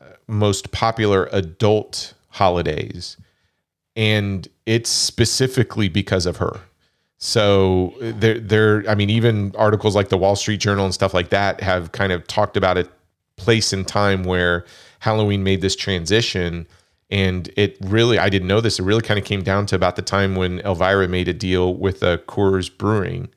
[0.00, 3.16] uh, most popular adult holidays.
[3.94, 6.60] And it's specifically because of her.
[7.18, 8.84] So there, there.
[8.88, 12.10] I mean, even articles like the Wall Street Journal and stuff like that have kind
[12.10, 12.88] of talked about a
[13.36, 14.64] place in time where
[15.02, 16.64] Halloween made this transition,
[17.10, 18.20] and it really.
[18.20, 18.78] I didn't know this.
[18.78, 21.74] It really kind of came down to about the time when Elvira made a deal
[21.74, 23.28] with a Coors Brewing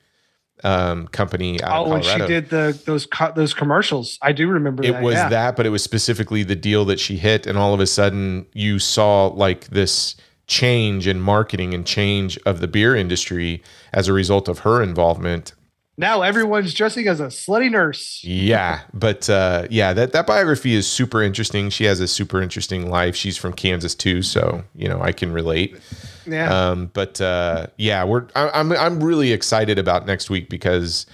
[0.64, 4.84] um, company out Oh, when she did the those co- those commercials, I do remember.
[4.84, 5.30] It that, was yeah.
[5.30, 8.46] that, but it was specifically the deal that she hit, and all of a sudden
[8.54, 14.14] you saw like this change in marketing and change of the beer industry as a
[14.14, 15.54] result of her involvement.
[15.98, 18.22] Now everyone's dressing as a slutty nurse.
[18.22, 21.70] Yeah, but uh, yeah, that that biography is super interesting.
[21.70, 23.16] She has a super interesting life.
[23.16, 25.80] She's from Kansas too, so you know I can relate.
[26.28, 26.54] Yeah.
[26.54, 31.06] Um, but uh, yeah, we're I, I'm I'm really excited about next week because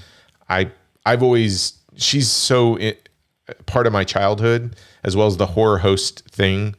[0.50, 0.72] I
[1.06, 2.96] I've always she's so i
[3.66, 6.76] part of my childhood as well as the horror host thing.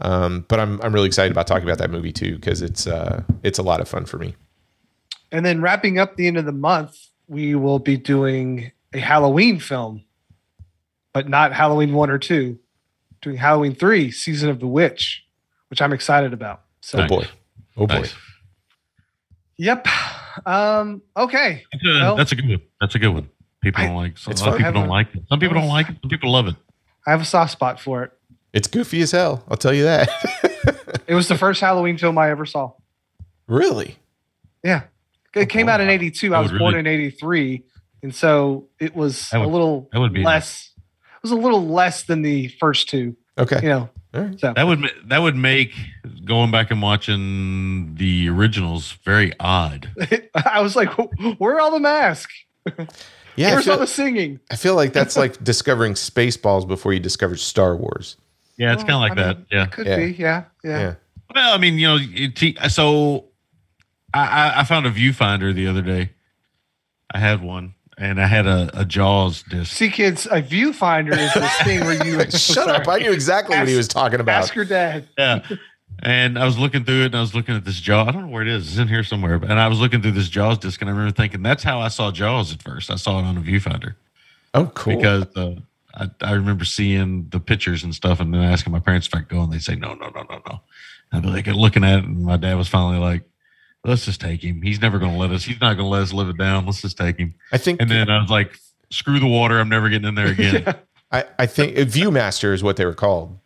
[0.00, 3.22] Um, but I'm I'm really excited about talking about that movie too because it's uh,
[3.42, 4.36] it's a lot of fun for me.
[5.30, 6.96] And then wrapping up the end of the month,
[7.32, 10.04] we will be doing a Halloween film,
[11.14, 12.58] but not Halloween one or two.
[13.22, 15.24] Doing Halloween three, Season of the Witch,
[15.70, 16.60] which I'm excited about.
[16.82, 17.26] So, Oh boy,
[17.76, 17.94] oh boy.
[18.00, 18.14] Nice.
[19.56, 19.86] yep.
[20.44, 21.62] Um, okay.
[21.72, 22.60] That's a, Well- that's a good one.
[22.80, 23.28] That's a good one.
[23.62, 24.18] People I- don't like.
[24.18, 25.22] Some a lot of people don't a- like it.
[25.28, 25.96] Some people don't like it.
[26.02, 26.56] Some people love it.
[27.06, 28.12] I have a soft spot for it.
[28.52, 29.44] It's goofy as hell.
[29.48, 30.08] I'll tell you that.
[31.08, 32.72] It was the first Halloween film I ever saw.
[33.48, 33.96] really?
[34.64, 34.84] Yeah.
[35.34, 36.34] It came out in 82.
[36.34, 37.62] I was born really- in 83.
[38.02, 40.70] And so it was would- a little that would be- less.
[40.76, 43.60] It was a little less than the first two, Okay.
[43.62, 43.88] you know.
[44.14, 44.38] All right.
[44.40, 45.72] So That would that would make
[46.24, 49.88] going back and watching the originals very odd.
[50.34, 50.90] I was like,
[51.38, 52.34] where are all the masks?
[53.34, 54.40] Yeah, I Where's all the singing?
[54.50, 58.18] I feel like that's like discovering Spaceballs before you discovered Star Wars.
[58.58, 59.36] Yeah, it's Well, kind of like I that.
[59.38, 59.66] mean, Yeah.
[59.66, 59.96] Could Yeah.
[59.96, 60.12] be.
[60.12, 60.44] Yeah.
[60.62, 60.78] Yeah.
[60.80, 60.94] Yeah.
[61.34, 63.24] Well, I mean, you know, it, so
[64.14, 66.10] I, I- I found a viewfinder the other day.
[67.14, 69.72] I had one, and I had a, a Jaws disc.
[69.72, 72.88] See, kids, a viewfinder is this thing where you Shut up!
[72.88, 74.42] I knew exactly what he was talking about.
[74.42, 75.08] Ask your dad.
[75.18, 75.46] Yeah.
[76.02, 78.08] And I was looking through it and I was looking at this Jaws.
[78.08, 78.66] I don't know where it is.
[78.66, 79.34] It's in here somewhere.
[79.34, 81.88] And I was looking through this Jaws disc and I remember thinking that's how I
[81.88, 82.90] saw Jaws at first.
[82.90, 83.94] I saw it on a viewfinder
[84.54, 84.96] Oh, cool.
[84.96, 85.54] because uh,
[85.94, 89.18] I, I remember seeing the pictures and stuff and then asking my parents if I
[89.18, 90.60] could go and they'd say, no, no, no, no, no.
[91.12, 93.22] And I'd be like looking at it and my dad was finally like,
[93.84, 94.62] let's just take him.
[94.62, 96.66] He's never going to let us, he's not going to let us live it down.
[96.66, 97.34] Let's just take him.
[97.52, 98.58] I think And then I was like,
[98.90, 99.58] screw the water.
[99.58, 100.62] I'm never getting in there again.
[100.66, 100.74] yeah.
[101.10, 103.38] I, I think Viewmaster is what they were called.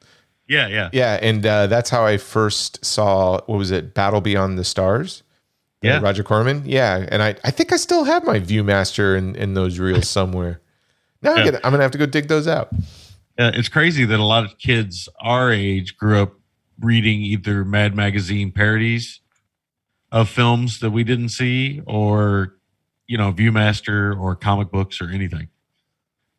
[0.49, 0.69] Yeah.
[0.69, 1.19] Yeah, yeah.
[1.23, 5.23] and uh, that's how I first saw what was it, Battle Beyond the Stars.
[5.83, 6.01] Uh, Yeah.
[6.01, 6.63] Roger Corman.
[6.65, 10.61] Yeah, and I, I think I still have my ViewMaster in, in those reels somewhere.
[11.23, 11.45] Now I'm, Yeah.
[11.47, 12.69] gonna, I'm gonna have to go dig those out.
[13.39, 16.35] Uh, it's crazy that a lot of kids our age grew up
[16.81, 19.21] reading either Mad Magazine parodies
[20.17, 22.57] of films that we didn't see, or
[23.07, 25.49] you know, ViewMaster or comic books or anything.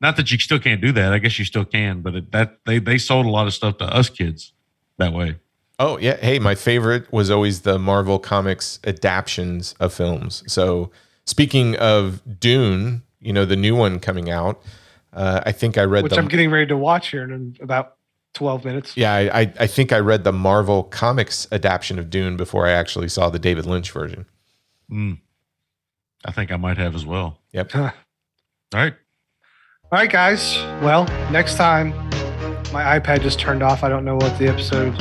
[0.02, 1.14] Not that you still can't do that.
[1.14, 3.78] I guess you still can, but it, that they they sold a lot of stuff
[3.78, 4.54] to us kids
[4.98, 5.38] that way.
[5.78, 10.44] Oh yeah, hey, my favorite was always the Marvel Comics adaptions of films.
[10.48, 10.90] So
[11.26, 14.60] speaking of Dune, you know the new one coming out.
[15.14, 17.97] Uh, I think I read Which the I'm getting ready to watch here in about
[18.38, 18.96] 12 minutes.
[18.96, 22.72] yeah, I, I I think I read the Marvel Comics adaptation of Dune before I
[22.72, 24.26] actually saw the David Lynch version.
[24.92, 25.20] Mm.
[26.24, 27.40] I think I might have as well.
[27.54, 27.72] Yep.
[27.72, 27.92] Huh.
[28.74, 28.94] All right.
[29.92, 30.56] All right, guys.
[30.84, 31.90] Well, next time,
[32.72, 33.84] my iPad just turned off.
[33.84, 34.92] I don't know what the episode,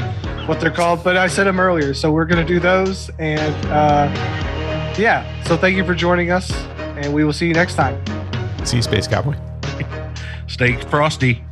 [0.48, 1.92] what they're called, but I said them earlier.
[1.92, 3.10] So we're going to do those.
[3.18, 4.08] And uh,
[4.96, 6.52] yeah, so thank you for joining us.
[6.96, 8.00] And we will see you next time.
[8.64, 9.36] See you, Space Cowboy.
[10.46, 11.44] Stay frosty.